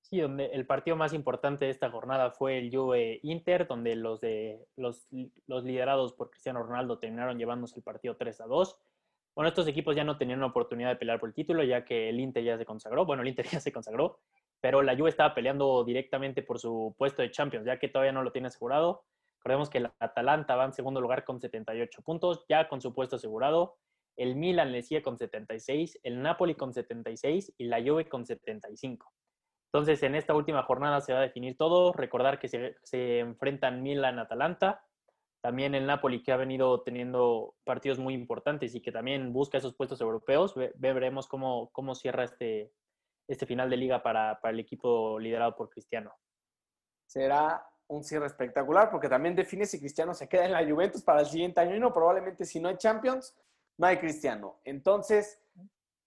Sí, 0.01 0.19
donde 0.19 0.45
el 0.47 0.67
partido 0.67 0.95
más 0.95 1.13
importante 1.13 1.65
de 1.65 1.71
esta 1.71 1.89
jornada 1.89 2.29
fue 2.29 2.59
el 2.59 2.75
Juve 2.75 3.19
Inter, 3.23 3.67
donde 3.67 3.95
los, 3.95 4.21
de, 4.21 4.67
los, 4.75 5.07
los 5.47 5.63
liderados 5.63 6.13
por 6.13 6.29
Cristiano 6.29 6.61
Ronaldo 6.61 6.99
terminaron 6.99 7.39
llevándose 7.39 7.75
el 7.77 7.83
partido 7.83 8.15
3 8.15 8.41
a 8.41 8.45
2. 8.45 8.77
Bueno, 9.35 9.49
estos 9.49 9.67
equipos 9.67 9.95
ya 9.95 10.05
no 10.05 10.17
tenían 10.17 10.39
la 10.39 10.45
oportunidad 10.45 10.89
de 10.89 10.95
pelear 10.95 11.19
por 11.19 11.29
el 11.29 11.35
título, 11.35 11.61
ya 11.63 11.83
que 11.83 12.09
el 12.09 12.19
Inter 12.19 12.43
ya 12.43 12.57
se 12.57 12.65
consagró. 12.65 13.05
Bueno, 13.05 13.21
el 13.21 13.27
Inter 13.27 13.45
ya 13.51 13.59
se 13.59 13.71
consagró, 13.71 14.19
pero 14.61 14.81
la 14.81 14.95
Juve 14.95 15.09
estaba 15.09 15.35
peleando 15.35 15.83
directamente 15.83 16.41
por 16.41 16.59
su 16.59 16.95
puesto 16.97 17.21
de 17.21 17.31
Champions, 17.31 17.65
ya 17.65 17.77
que 17.77 17.89
todavía 17.89 18.13
no 18.13 18.23
lo 18.23 18.31
tiene 18.31 18.47
asegurado. 18.47 19.03
Recordemos 19.39 19.69
que 19.69 19.79
el 19.79 19.91
Atalanta 19.99 20.55
va 20.55 20.65
en 20.65 20.73
segundo 20.73 21.01
lugar 21.01 21.23
con 21.23 21.39
78 21.39 22.01
puntos, 22.01 22.45
ya 22.49 22.67
con 22.67 22.81
su 22.81 22.93
puesto 22.93 23.17
asegurado. 23.17 23.77
El 24.15 24.35
Milan 24.35 24.71
le 24.71 24.81
sigue 24.81 25.03
con 25.03 25.17
76, 25.17 25.99
el 26.03 26.21
Napoli 26.21 26.55
con 26.55 26.73
76 26.73 27.53
y 27.57 27.65
la 27.65 27.81
Juve 27.81 28.07
con 28.07 28.25
75. 28.25 29.11
Entonces, 29.75 30.01
en 30.03 30.15
esta 30.15 30.33
última 30.33 30.63
jornada 30.63 31.01
se 31.01 31.11
va 31.11 31.19
a 31.19 31.23
definir 31.23 31.57
todo. 31.57 31.91
Recordar 31.91 32.39
que 32.39 32.47
se, 32.47 33.19
enfrentan 33.19 33.83
Milan-Atalanta. 33.83 34.81
También 35.45 35.75
el 35.75 35.85
Napoli, 35.85 36.23
que 36.23 36.31
ha 36.31 36.37
venido 36.37 36.81
teniendo 36.81 37.53
partidos 37.63 37.99
muy 37.99 38.15
importantes 38.15 38.73
y 38.73 38.81
que 38.81 38.91
también 38.91 39.31
busca 39.31 39.59
esos 39.59 39.75
puestos 39.75 40.01
europeos. 40.01 40.55
veremos 40.73 41.27
cómo, 41.27 41.69
cómo 41.71 41.93
cierra 41.93 42.23
este, 42.23 42.73
este 43.27 43.45
final 43.45 43.69
de 43.69 43.77
liga 43.77 44.01
para, 44.01 44.39
para 44.41 44.55
el 44.55 44.59
equipo 44.59 45.19
liderado 45.19 45.55
por 45.55 45.69
Cristiano. 45.69 46.15
Será 47.05 47.63
un 47.85 48.03
cierre 48.03 48.25
espectacular 48.25 48.89
porque 48.89 49.07
también 49.07 49.35
define 49.35 49.67
si 49.67 49.79
Cristiano 49.79 50.15
se 50.15 50.27
queda 50.27 50.45
en 50.45 50.53
la 50.53 50.67
Juventus 50.67 51.03
para 51.03 51.19
el 51.19 51.27
siguiente 51.27 51.61
año 51.61 51.75
y 51.75 51.79
no, 51.79 51.93
probablemente 51.93 52.43
si 52.43 52.59
no 52.59 52.69
hay 52.69 52.77
Champions, 52.77 53.37
no 53.77 53.85
hay 53.85 53.97
Cristiano. 53.97 54.61
Entonces, 54.63 55.39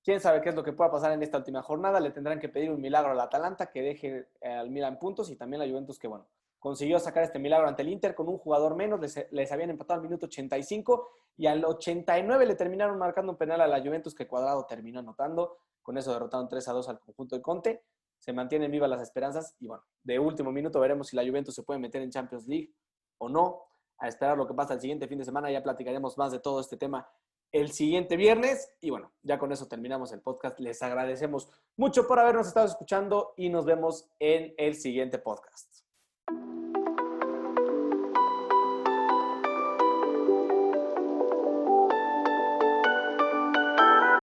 Quién 0.03 0.20
sabe 0.20 0.40
qué 0.40 0.48
es 0.48 0.55
lo 0.55 0.64
que 0.64 0.72
pueda 0.72 0.90
pasar 0.90 1.12
en 1.12 1.22
esta 1.22 1.37
última 1.37 1.61
jornada. 1.62 2.01
Le 2.01 2.12
tendrán 2.12 2.40
que 2.40 2.48
pedir 2.48 2.70
un 2.70 2.81
milagro 2.81 3.12
al 3.12 3.20
Atalanta 3.20 3.70
que 3.70 3.83
deje 3.83 4.29
al 4.40 4.70
Milan 4.70 4.98
puntos 4.98 5.29
y 5.31 5.37
también 5.37 5.61
la 5.61 5.68
Juventus 5.68 5.98
que, 5.98 6.09
bueno, 6.09 6.27
consiguió 6.59 6.99
sacar 6.99 7.23
este 7.23 7.38
milagro 7.38 7.68
ante 7.68 7.83
el 7.83 7.88
Inter 7.88 8.14
con 8.14 8.29
un 8.29 8.38
jugador 8.38 8.75
menos. 8.75 9.01
Les, 9.31 9.53
habían 9.53 9.71
empatado 9.71 9.99
al 9.99 10.03
minuto 10.03 10.27
85 10.27 11.09
y 11.37 11.47
al 11.47 11.64
89 11.64 12.47
le 12.47 12.55
terminaron 12.55 12.99
marcando 12.99 13.33
un 13.33 13.38
penal 13.38 13.61
a 13.61 13.66
la 13.66 13.81
Juventus 13.81 14.14
que 14.14 14.27
Cuadrado 14.27 14.66
terminó 14.66 14.99
anotando. 15.01 15.59
Con 15.83 15.97
eso 15.97 16.12
derrotaron 16.12 16.49
3 16.49 16.68
a 16.68 16.73
2 16.73 16.88
al 16.88 17.01
conjunto 17.01 17.37
de 17.37 17.42
Conte. 17.42 17.85
Se 18.18 18.33
mantienen 18.33 18.71
vivas 18.71 18.90
las 18.90 19.01
esperanzas 19.01 19.55
y, 19.61 19.68
bueno, 19.68 19.85
de 20.03 20.18
último 20.18 20.51
minuto 20.51 20.81
veremos 20.81 21.09
si 21.09 21.16
la 21.16 21.25
Juventus 21.25 21.55
se 21.55 21.62
puede 21.62 21.79
meter 21.79 22.03
en 22.03 22.11
Champions 22.11 22.47
League 22.49 22.75
o 23.18 23.29
no. 23.29 23.62
A 23.99 24.09
esperar 24.09 24.37
lo 24.37 24.47
que 24.47 24.55
pasa 24.55 24.75
el 24.75 24.81
siguiente 24.81 25.09
fin 25.09 25.18
de 25.18 25.25
semana. 25.25 25.51
Ya 25.51 25.62
platicaremos 25.62 26.18
más 26.18 26.33
de 26.33 26.40
todo 26.40 26.61
este 26.61 26.77
tema 26.77 27.09
el 27.53 27.73
siguiente 27.73 28.16
viernes. 28.16 28.71
Y 28.81 28.90
bueno, 28.90 29.12
ya 29.23 29.38
con 29.38 29.53
eso 29.53 29.66
terminamos 29.66 30.12
el 30.12 30.21
podcast. 30.21 30.59
Les 30.61 30.83
agradecemos 30.83 31.49
mucho 31.77 32.07
por 32.07 32.18
habernos 32.18 32.49
estado 32.49 32.66
escuchando 32.66 33.35
y 33.37 33.49
nos 33.49 33.64
vemos 33.64 34.11
en 34.18 34.55
el 34.57 34.75
siguiente 34.75 35.18
podcast. 35.18 35.88